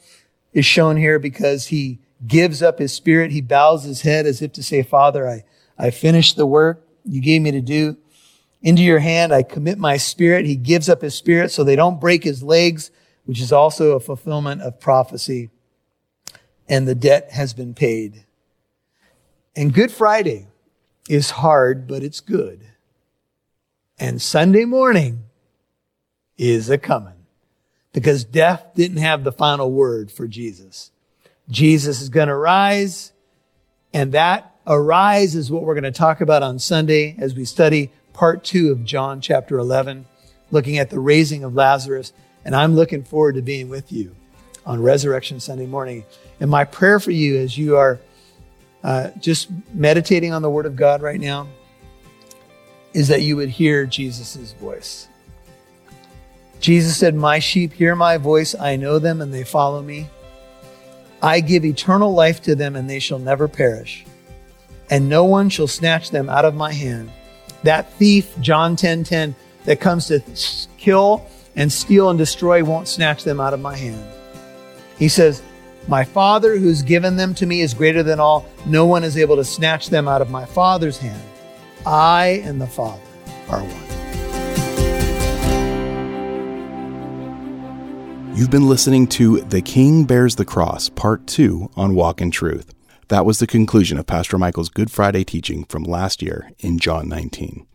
is 0.52 0.64
shown 0.64 0.96
here 0.96 1.18
because 1.18 1.66
he 1.68 2.00
gives 2.26 2.62
up 2.62 2.78
his 2.78 2.92
spirit. 2.92 3.30
He 3.30 3.40
bows 3.40 3.84
his 3.84 4.02
head 4.02 4.26
as 4.26 4.42
if 4.42 4.52
to 4.54 4.62
say, 4.62 4.82
Father, 4.82 5.28
I, 5.28 5.44
I 5.78 5.90
finished 5.90 6.36
the 6.36 6.46
work 6.46 6.86
you 7.04 7.20
gave 7.20 7.42
me 7.42 7.50
to 7.52 7.60
do. 7.60 7.96
Into 8.62 8.82
your 8.82 9.00
hand, 9.00 9.32
I 9.32 9.42
commit 9.42 9.78
my 9.78 9.98
spirit. 9.98 10.46
He 10.46 10.56
gives 10.56 10.88
up 10.88 11.02
his 11.02 11.14
spirit 11.14 11.50
so 11.50 11.62
they 11.62 11.76
don't 11.76 12.00
break 12.00 12.24
his 12.24 12.42
legs, 12.42 12.90
which 13.26 13.40
is 13.40 13.52
also 13.52 13.92
a 13.92 14.00
fulfillment 14.00 14.62
of 14.62 14.80
prophecy. 14.80 15.50
And 16.68 16.88
the 16.88 16.94
debt 16.94 17.30
has 17.32 17.52
been 17.52 17.74
paid. 17.74 18.24
And 19.54 19.72
Good 19.72 19.92
Friday 19.92 20.48
is 21.08 21.30
hard, 21.30 21.86
but 21.86 22.02
it's 22.02 22.20
good. 22.20 22.60
And 23.98 24.20
Sunday 24.20 24.64
morning 24.64 25.24
is 26.36 26.68
a 26.70 26.78
coming 26.78 27.26
because 27.92 28.24
death 28.24 28.72
didn't 28.74 28.96
have 28.96 29.22
the 29.22 29.32
final 29.32 29.70
word 29.70 30.10
for 30.10 30.26
Jesus. 30.26 30.90
Jesus 31.48 32.00
is 32.00 32.08
going 32.08 32.28
to 32.28 32.34
rise 32.34 33.12
and 33.94 34.10
that 34.12 34.56
arise 34.66 35.36
is 35.36 35.50
what 35.50 35.62
we're 35.62 35.74
going 35.74 35.84
to 35.84 35.92
talk 35.92 36.20
about 36.20 36.42
on 36.42 36.58
Sunday 36.58 37.14
as 37.18 37.34
we 37.34 37.44
study 37.44 37.90
part 38.12 38.42
two 38.42 38.72
of 38.72 38.84
John 38.84 39.20
chapter 39.20 39.56
11, 39.56 40.06
looking 40.50 40.78
at 40.78 40.90
the 40.90 40.98
raising 40.98 41.44
of 41.44 41.54
Lazarus. 41.54 42.12
And 42.44 42.56
I'm 42.56 42.74
looking 42.74 43.04
forward 43.04 43.36
to 43.36 43.42
being 43.42 43.68
with 43.68 43.92
you 43.92 44.16
on 44.66 44.82
Resurrection 44.82 45.40
Sunday 45.40 45.66
morning. 45.66 46.04
And 46.40 46.50
my 46.50 46.64
prayer 46.64 47.00
for 47.00 47.10
you 47.10 47.38
as 47.38 47.56
you 47.56 47.76
are 47.76 48.00
uh, 48.82 49.10
just 49.18 49.48
meditating 49.72 50.32
on 50.32 50.42
the 50.42 50.50
Word 50.50 50.66
of 50.66 50.76
God 50.76 51.02
right 51.02 51.20
now 51.20 51.48
is 52.92 53.08
that 53.08 53.22
you 53.22 53.36
would 53.36 53.48
hear 53.48 53.86
Jesus' 53.86 54.52
voice. 54.52 55.08
Jesus 56.60 56.96
said, 56.96 57.14
My 57.14 57.40
sheep 57.40 57.72
hear 57.72 57.96
my 57.96 58.16
voice, 58.16 58.54
I 58.54 58.76
know 58.76 58.98
them, 58.98 59.20
and 59.20 59.34
they 59.34 59.44
follow 59.44 59.82
me. 59.82 60.08
I 61.20 61.40
give 61.40 61.64
eternal 61.64 62.12
life 62.12 62.42
to 62.42 62.54
them, 62.54 62.76
and 62.76 62.88
they 62.88 62.98
shall 62.98 63.18
never 63.18 63.48
perish, 63.48 64.04
and 64.90 65.08
no 65.08 65.24
one 65.24 65.48
shall 65.48 65.66
snatch 65.66 66.10
them 66.10 66.28
out 66.28 66.44
of 66.44 66.54
my 66.54 66.72
hand. 66.72 67.10
That 67.64 67.90
thief, 67.94 68.32
John 68.40 68.76
10 68.76 69.04
10, 69.04 69.34
that 69.64 69.80
comes 69.80 70.06
to 70.08 70.22
kill 70.78 71.26
and 71.56 71.72
steal 71.72 72.10
and 72.10 72.18
destroy 72.18 72.62
won't 72.62 72.88
snatch 72.88 73.24
them 73.24 73.40
out 73.40 73.54
of 73.54 73.60
my 73.60 73.76
hand. 73.76 74.04
He 74.98 75.08
says, 75.08 75.42
My 75.88 76.04
Father 76.04 76.56
who's 76.56 76.82
given 76.82 77.16
them 77.16 77.34
to 77.34 77.46
me 77.46 77.60
is 77.60 77.74
greater 77.74 78.02
than 78.02 78.20
all. 78.20 78.46
No 78.66 78.86
one 78.86 79.04
is 79.04 79.18
able 79.18 79.36
to 79.36 79.44
snatch 79.44 79.90
them 79.90 80.06
out 80.08 80.22
of 80.22 80.30
my 80.30 80.44
Father's 80.46 80.98
hand. 80.98 81.22
I 81.84 82.42
and 82.44 82.60
the 82.60 82.66
Father 82.66 83.02
are 83.48 83.60
one. 83.60 83.80
You've 88.36 88.50
been 88.50 88.68
listening 88.68 89.06
to 89.08 89.40
The 89.42 89.62
King 89.62 90.04
Bears 90.04 90.36
the 90.36 90.44
Cross, 90.44 90.88
Part 90.90 91.26
2 91.26 91.70
on 91.76 91.94
Walk 91.94 92.20
in 92.20 92.30
Truth. 92.32 92.74
That 93.08 93.24
was 93.24 93.38
the 93.38 93.46
conclusion 93.46 93.98
of 93.98 94.06
Pastor 94.06 94.38
Michael's 94.38 94.70
Good 94.70 94.90
Friday 94.90 95.24
teaching 95.24 95.64
from 95.64 95.84
last 95.84 96.20
year 96.20 96.50
in 96.58 96.78
John 96.78 97.08
19. 97.08 97.66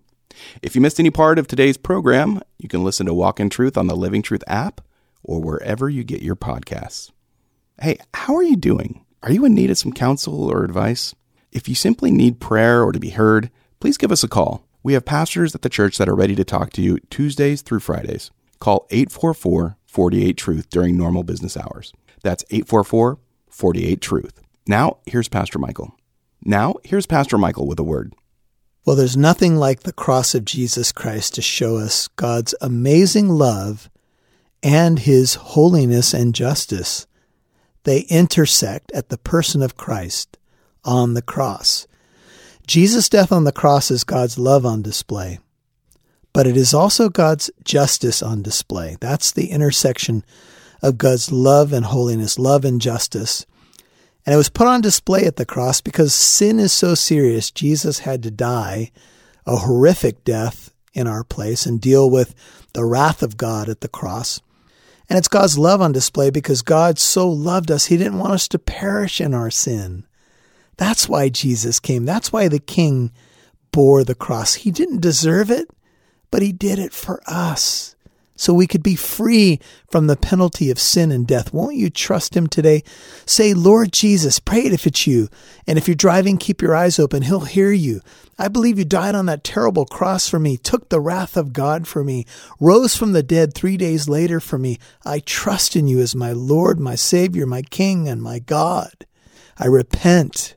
If 0.62 0.76
you 0.76 0.82
missed 0.82 1.00
any 1.00 1.12
part 1.12 1.40
of 1.40 1.48
today's 1.48 1.78
program, 1.78 2.42
you 2.58 2.68
can 2.68 2.84
listen 2.84 3.06
to 3.06 3.14
Walk 3.14 3.40
in 3.40 3.50
Truth 3.50 3.78
on 3.78 3.88
the 3.88 3.96
Living 3.96 4.22
Truth 4.22 4.44
app 4.48 4.82
or 5.24 5.42
wherever 5.42 5.90
you 5.90 6.04
get 6.04 6.22
your 6.22 6.36
podcasts. 6.36 7.12
Hey, 7.82 7.98
how 8.14 8.36
are 8.36 8.44
you 8.44 8.56
doing? 8.56 9.06
Are 9.24 9.32
you 9.32 9.46
in 9.46 9.54
need 9.54 9.70
of 9.70 9.78
some 9.78 9.94
counsel 9.94 10.50
or 10.50 10.64
advice? 10.64 11.14
If 11.52 11.68
you 11.68 11.76
simply 11.76 12.12
need 12.12 12.40
prayer 12.40 12.84
or 12.84 12.92
to 12.92 13.00
be 13.00 13.10
heard, 13.10 13.50
please 13.80 13.98
give 13.98 14.12
us 14.12 14.24
a 14.24 14.28
call. 14.28 14.66
We 14.84 14.94
have 14.94 15.06
pastors 15.06 15.56
at 15.56 15.62
the 15.62 15.70
church 15.70 15.98
that 15.98 16.08
are 16.08 16.16
ready 16.16 16.36
to 16.36 16.44
talk 16.44 16.72
to 16.74 16.82
you 16.82 17.00
Tuesdays 17.10 17.62
through 17.62 17.82
Fridays. 17.82 18.32
Call 18.60 18.88
844 18.92 19.78
48 19.86 20.38
Truth 20.38 20.70
during 20.70 20.98
normal 20.98 21.24
business 21.24 21.58
hours. 21.58 21.94
That's 22.22 22.46
844 22.50 23.20
48 23.50 24.02
Truth. 24.02 24.42
Now, 24.68 24.98
here's 25.06 25.28
Pastor 25.28 25.60
Michael. 25.60 25.96
Now, 26.46 26.76
here's 26.84 27.06
Pastor 27.06 27.38
Michael 27.38 27.68
with 27.68 27.80
a 27.80 27.84
word. 27.84 28.14
Well, 28.86 28.96
there's 28.96 29.18
nothing 29.18 29.56
like 29.58 29.82
the 29.82 29.94
cross 29.94 30.34
of 30.34 30.46
Jesus 30.46 30.92
Christ 30.92 31.36
to 31.36 31.42
show 31.42 31.78
us 31.78 32.08
God's 32.10 32.56
amazing 32.62 33.30
love 33.30 33.90
and 34.62 35.00
his 35.00 35.36
holiness 35.36 36.14
and 36.14 36.36
justice. 36.36 37.08
They 37.84 38.02
intersect 38.02 38.92
at 38.92 39.10
the 39.10 39.18
person 39.18 39.62
of 39.62 39.78
Christ 39.78 40.38
on 40.84 41.14
the 41.14 41.22
cross. 41.22 41.88
Jesus' 42.68 43.10
death 43.10 43.32
on 43.32 43.46
the 43.46 43.52
cross 43.52 43.90
is 43.90 44.04
God's 44.04 44.38
love 44.38 44.66
on 44.66 44.82
display, 44.82 45.40
but 46.34 46.46
it 46.46 46.56
is 46.56 46.74
also 46.74 47.10
God's 47.10 47.50
justice 47.64 48.22
on 48.22 48.42
display. 48.42 48.98
That's 49.00 49.32
the 49.32 49.52
intersection 49.52 50.24
of 50.82 50.98
God's 50.98 51.32
love 51.32 51.74
and 51.74 51.86
holiness, 51.86 52.38
love 52.38 52.66
and 52.66 52.80
justice. 52.80 53.46
And 54.26 54.34
it 54.34 54.38
was 54.38 54.50
put 54.50 54.68
on 54.68 54.82
display 54.82 55.26
at 55.26 55.38
the 55.38 55.46
cross 55.46 55.82
because 55.82 56.14
sin 56.14 56.60
is 56.60 56.72
so 56.72 56.94
serious. 56.94 57.50
Jesus 57.50 58.00
had 58.00 58.22
to 58.24 58.32
die 58.32 58.92
a 59.46 59.58
horrific 59.58 60.24
death 60.24 60.72
in 60.94 61.08
our 61.08 61.24
place 61.24 61.66
and 61.66 61.82
deal 61.82 62.10
with 62.10 62.36
the 62.74 62.86
wrath 62.86 63.24
of 63.24 63.38
God 63.38 63.68
at 63.70 63.82
the 63.82 63.88
cross. 63.88 64.42
And 65.10 65.18
it's 65.18 65.28
God's 65.28 65.58
love 65.58 65.82
on 65.82 65.92
display 65.92 66.30
because 66.30 66.62
God 66.62 67.00
so 67.00 67.28
loved 67.28 67.72
us, 67.72 67.88
He 67.88 67.98
didn't 67.98 68.20
want 68.20 68.34
us 68.34 68.48
to 68.50 68.60
perish 68.60 69.20
in 69.20 69.34
our 69.34 69.50
sin. 69.50 70.06
That's 70.78 71.10
why 71.10 71.30
Jesus 71.30 71.80
came. 71.80 72.06
That's 72.06 72.32
why 72.32 72.48
the 72.48 72.60
King 72.60 73.12
bore 73.72 74.04
the 74.04 74.16
cross. 74.16 74.54
He 74.54 74.72
didn't 74.72 75.02
deserve 75.02 75.50
it, 75.50 75.70
but 76.32 76.42
He 76.42 76.52
did 76.52 76.80
it 76.80 76.94
for 76.94 77.22
us 77.28 77.96
so 78.40 78.54
we 78.54 78.68
could 78.68 78.82
be 78.82 78.96
free 78.96 79.60
from 79.92 80.08
the 80.08 80.16
penalty 80.16 80.72
of 80.72 80.80
sin 80.80 81.12
and 81.12 81.28
death. 81.28 81.52
Won't 81.52 81.76
you 81.76 81.90
trust 81.90 82.38
him 82.38 82.48
today? 82.48 82.86
Say, 83.26 83.54
Lord 83.54 83.92
Jesus, 83.92 84.40
pray 84.40 84.62
it 84.62 84.72
if 84.72 84.88
it's 84.88 85.06
you. 85.06 85.28
And 85.68 85.78
if 85.78 85.90
you're 85.90 85.96
driving, 85.96 86.38
keep 86.38 86.62
your 86.62 86.74
eyes 86.74 87.00
open. 87.00 87.24
He'll 87.24 87.42
hear 87.42 87.74
you. 87.74 88.00
I 88.38 88.48
believe 88.48 88.80
you 88.80 88.86
died 88.86 89.14
on 89.14 89.26
that 89.26 89.44
terrible 89.44 89.86
cross 89.86 90.30
for 90.30 90.40
me, 90.40 90.56
took 90.56 90.88
the 90.88 91.02
wrath 91.02 91.36
of 91.36 91.52
God 91.52 91.86
for 91.86 92.02
me, 92.02 92.26
rose 92.62 92.96
from 92.96 93.12
the 93.12 93.22
dead 93.22 93.54
three 93.54 93.76
days 93.76 94.08
later 94.08 94.40
for 94.40 94.58
me. 94.58 94.80
I 95.04 95.20
trust 95.20 95.76
in 95.76 95.90
you 95.90 96.00
as 96.00 96.16
my 96.16 96.32
Lord, 96.32 96.80
my 96.80 96.96
Savior, 96.96 97.46
my 97.46 97.64
King, 97.64 98.08
and 98.08 98.22
my 98.22 98.40
God. 98.40 99.06
I 99.58 99.66
repent 99.66 100.56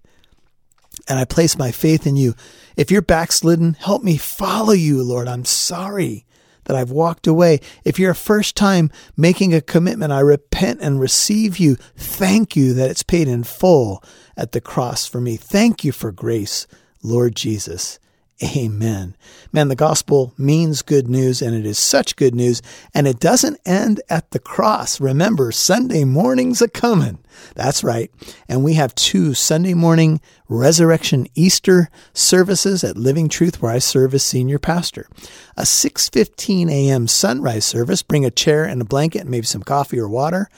and 1.08 1.18
I 1.18 1.24
place 1.24 1.58
my 1.58 1.72
faith 1.72 2.06
in 2.06 2.14
you. 2.14 2.36
If 2.76 2.92
you're 2.92 3.02
backslidden, 3.02 3.74
help 3.74 4.04
me 4.04 4.18
follow 4.18 4.72
you, 4.72 5.02
Lord. 5.02 5.26
I'm 5.26 5.44
sorry 5.44 6.26
that 6.64 6.76
I've 6.76 6.90
walked 6.90 7.26
away. 7.26 7.60
If 7.84 7.98
you're 7.98 8.12
a 8.12 8.16
first 8.16 8.56
time 8.56 8.90
making 9.16 9.54
a 9.54 9.60
commitment, 9.60 10.12
I 10.12 10.20
repent 10.20 10.80
and 10.80 11.00
receive 11.00 11.58
you. 11.58 11.76
Thank 11.96 12.56
you 12.56 12.74
that 12.74 12.90
it's 12.90 13.02
paid 13.02 13.28
in 13.28 13.44
full 13.44 14.02
at 14.36 14.52
the 14.52 14.60
cross 14.60 15.06
for 15.06 15.20
me. 15.20 15.36
Thank 15.36 15.84
you 15.84 15.92
for 15.92 16.12
grace, 16.12 16.66
Lord 17.02 17.36
Jesus. 17.36 17.98
Amen. 18.42 19.14
Man, 19.52 19.68
the 19.68 19.76
gospel 19.76 20.34
means 20.36 20.82
good 20.82 21.08
news, 21.08 21.40
and 21.40 21.54
it 21.54 21.64
is 21.64 21.78
such 21.78 22.16
good 22.16 22.34
news, 22.34 22.60
and 22.92 23.06
it 23.06 23.20
doesn't 23.20 23.60
end 23.64 24.00
at 24.10 24.32
the 24.32 24.40
cross. 24.40 25.00
Remember, 25.00 25.52
Sunday 25.52 26.04
morning's 26.04 26.60
a 26.60 26.68
coming. 26.68 27.18
That's 27.54 27.84
right. 27.84 28.10
And 28.48 28.64
we 28.64 28.74
have 28.74 28.94
two 28.96 29.34
Sunday 29.34 29.74
morning 29.74 30.20
resurrection 30.48 31.28
Easter 31.34 31.88
services 32.14 32.82
at 32.82 32.96
Living 32.96 33.28
Truth 33.28 33.62
where 33.62 33.72
I 33.72 33.78
serve 33.78 34.12
as 34.12 34.24
senior 34.24 34.58
pastor. 34.58 35.08
A 35.56 35.62
6:15 35.62 36.68
a.m. 36.68 37.06
sunrise 37.06 37.64
service, 37.64 38.02
bring 38.02 38.24
a 38.24 38.30
chair 38.30 38.64
and 38.64 38.82
a 38.82 38.86
blanket 38.86 39.26
maybe 39.26 39.46
some 39.46 39.62
coffee 39.62 40.00
or 40.00 40.08
water. 40.08 40.48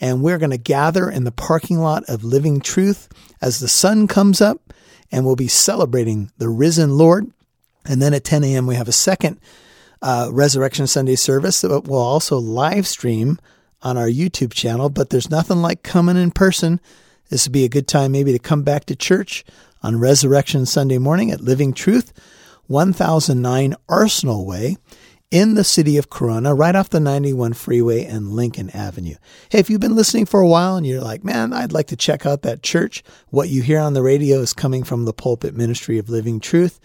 And 0.00 0.22
we're 0.22 0.38
going 0.38 0.50
to 0.50 0.58
gather 0.58 1.10
in 1.10 1.24
the 1.24 1.32
parking 1.32 1.78
lot 1.78 2.04
of 2.08 2.24
Living 2.24 2.60
Truth 2.60 3.08
as 3.42 3.58
the 3.58 3.68
sun 3.68 4.06
comes 4.06 4.40
up 4.40 4.72
and 5.10 5.24
we'll 5.24 5.36
be 5.36 5.48
celebrating 5.48 6.30
the 6.38 6.48
risen 6.48 6.96
Lord. 6.96 7.30
And 7.84 8.02
then 8.02 8.14
at 8.14 8.24
10 8.24 8.44
a.m., 8.44 8.66
we 8.66 8.74
have 8.74 8.88
a 8.88 8.92
second 8.92 9.40
uh, 10.02 10.28
Resurrection 10.32 10.86
Sunday 10.86 11.16
service 11.16 11.60
that 11.60 11.84
we'll 11.84 11.98
also 12.00 12.38
live 12.38 12.86
stream 12.86 13.38
on 13.82 13.96
our 13.96 14.08
YouTube 14.08 14.52
channel. 14.52 14.90
But 14.90 15.10
there's 15.10 15.30
nothing 15.30 15.58
like 15.58 15.82
coming 15.82 16.16
in 16.16 16.30
person. 16.30 16.80
This 17.30 17.46
would 17.46 17.52
be 17.52 17.64
a 17.64 17.68
good 17.68 17.88
time 17.88 18.12
maybe 18.12 18.32
to 18.32 18.38
come 18.38 18.62
back 18.62 18.84
to 18.86 18.96
church 18.96 19.44
on 19.82 20.00
Resurrection 20.00 20.66
Sunday 20.66 20.98
morning 20.98 21.30
at 21.30 21.40
Living 21.40 21.72
Truth, 21.72 22.12
1009 22.66 23.74
Arsenal 23.88 24.44
Way 24.44 24.76
in 25.30 25.54
the 25.54 25.64
city 25.64 25.98
of 25.98 26.08
Corona, 26.08 26.54
right 26.54 26.74
off 26.74 26.88
the 26.88 27.00
91 27.00 27.52
freeway 27.52 28.04
and 28.04 28.32
Lincoln 28.32 28.70
Avenue. 28.70 29.16
Hey, 29.50 29.58
if 29.58 29.68
you've 29.68 29.80
been 29.80 29.94
listening 29.94 30.26
for 30.26 30.40
a 30.40 30.48
while 30.48 30.76
and 30.76 30.86
you're 30.86 31.02
like, 31.02 31.22
man, 31.22 31.52
I'd 31.52 31.72
like 31.72 31.88
to 31.88 31.96
check 31.96 32.24
out 32.24 32.42
that 32.42 32.62
church, 32.62 33.02
what 33.28 33.50
you 33.50 33.62
hear 33.62 33.80
on 33.80 33.92
the 33.92 34.02
radio 34.02 34.38
is 34.38 34.52
coming 34.52 34.84
from 34.84 35.04
the 35.04 35.12
pulpit 35.12 35.54
ministry 35.54 35.98
of 35.98 36.08
Living 36.08 36.40
Truth. 36.40 36.80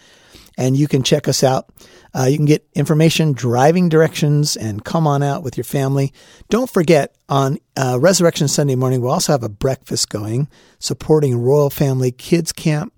And 0.56 0.78
you 0.78 0.88
can 0.88 1.02
check 1.02 1.28
us 1.28 1.44
out. 1.44 1.70
Uh, 2.14 2.26
you 2.26 2.38
can 2.38 2.46
get 2.46 2.68
information, 2.76 3.34
driving 3.34 3.90
directions, 3.90 4.56
and 4.56 4.86
come 4.86 5.08
on 5.08 5.24
out 5.24 5.42
with 5.42 5.58
your 5.58 5.64
family. 5.64 6.14
Don't 6.50 6.70
forget, 6.70 7.16
on 7.28 7.58
uh, 7.76 7.98
Resurrection 8.00 8.48
Sunday 8.48 8.76
morning, 8.76 9.02
we'll 9.02 9.14
also 9.14 9.32
have 9.32 9.42
a 9.42 9.50
breakfast 9.50 10.10
going 10.10 10.48
supporting 10.78 11.36
Royal 11.38 11.72
Family 11.72 12.12
Kids 12.12 12.52
Camp 12.52 12.94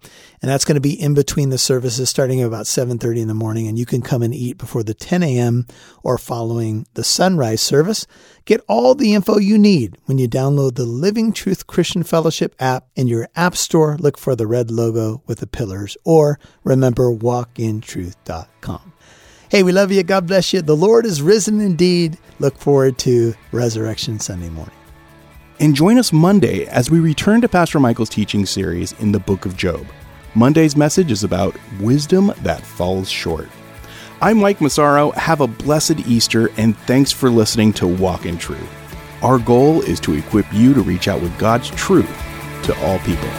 and 0.45 0.51
that's 0.51 0.63
going 0.63 0.75
to 0.75 0.79
be 0.79 0.93
in 0.93 1.15
between 1.15 1.49
the 1.49 1.57
services 1.57 2.07
starting 2.07 2.39
at 2.39 2.45
about 2.45 2.67
7.30 2.67 3.21
in 3.21 3.27
the 3.27 3.33
morning 3.33 3.67
and 3.67 3.79
you 3.79 3.85
can 3.87 4.03
come 4.03 4.21
and 4.21 4.31
eat 4.31 4.59
before 4.59 4.83
the 4.83 4.93
10 4.93 5.23
a.m 5.23 5.65
or 6.03 6.19
following 6.19 6.85
the 6.93 7.03
sunrise 7.03 7.63
service. 7.63 8.05
Get 8.45 8.63
all 8.67 8.93
the 8.93 9.15
info 9.15 9.39
you 9.39 9.57
need 9.57 9.97
when 10.05 10.19
you 10.19 10.29
download 10.29 10.75
the 10.75 10.85
living 10.85 11.33
truth 11.33 11.65
christian 11.65 12.03
fellowship 12.03 12.53
app 12.59 12.85
in 12.95 13.07
your 13.07 13.27
app 13.35 13.55
store. 13.55 13.97
Look 13.99 14.19
for 14.19 14.35
the 14.35 14.45
red 14.45 14.69
logo 14.69 15.23
with 15.25 15.39
the 15.39 15.47
pillars 15.47 15.97
or 16.03 16.39
remember 16.63 17.11
walkintruth.com 17.11 18.93
hey 19.49 19.63
we 19.63 19.71
love 19.71 19.91
you. 19.91 20.03
God 20.03 20.27
bless 20.27 20.53
you. 20.53 20.61
The 20.61 20.75
lord 20.75 21.07
is 21.07 21.23
risen 21.23 21.59
indeed. 21.59 22.19
Look 22.37 22.55
forward 22.59 22.99
to 22.99 23.33
resurrection 23.51 24.19
sunday 24.19 24.49
morning. 24.49 24.75
And 25.59 25.73
join 25.73 25.97
us 25.97 26.13
monday 26.13 26.67
as 26.67 26.91
we 26.91 26.99
return 26.99 27.41
to 27.41 27.49
pastor 27.49 27.79
michael's 27.79 28.09
teaching 28.09 28.45
series 28.45 28.91
in 28.99 29.11
the 29.11 29.19
book 29.19 29.47
of 29.47 29.57
job 29.57 29.83
Monday's 30.37 30.75
message 30.75 31.11
is 31.11 31.23
about 31.23 31.55
wisdom 31.79 32.33
that 32.41 32.59
falls 32.59 33.09
short. 33.09 33.47
I'm 34.21 34.37
Mike 34.37 34.59
Massaro. 34.59 35.11
Have 35.11 35.39
a 35.39 35.47
blessed 35.47 36.01
Easter, 36.01 36.49
and 36.57 36.77
thanks 36.79 37.09
for 37.09 37.29
listening 37.29 37.71
to 37.73 37.87
Walk 37.87 38.25
in 38.25 38.37
Truth. 38.37 38.69
Our 39.23 39.39
goal 39.39 39.81
is 39.81 40.01
to 40.01 40.13
equip 40.13 40.45
you 40.51 40.73
to 40.73 40.81
reach 40.81 41.07
out 41.07 41.21
with 41.21 41.39
God's 41.39 41.69
truth 41.69 42.09
to 42.63 42.77
all 42.85 42.99
people. 42.99 43.29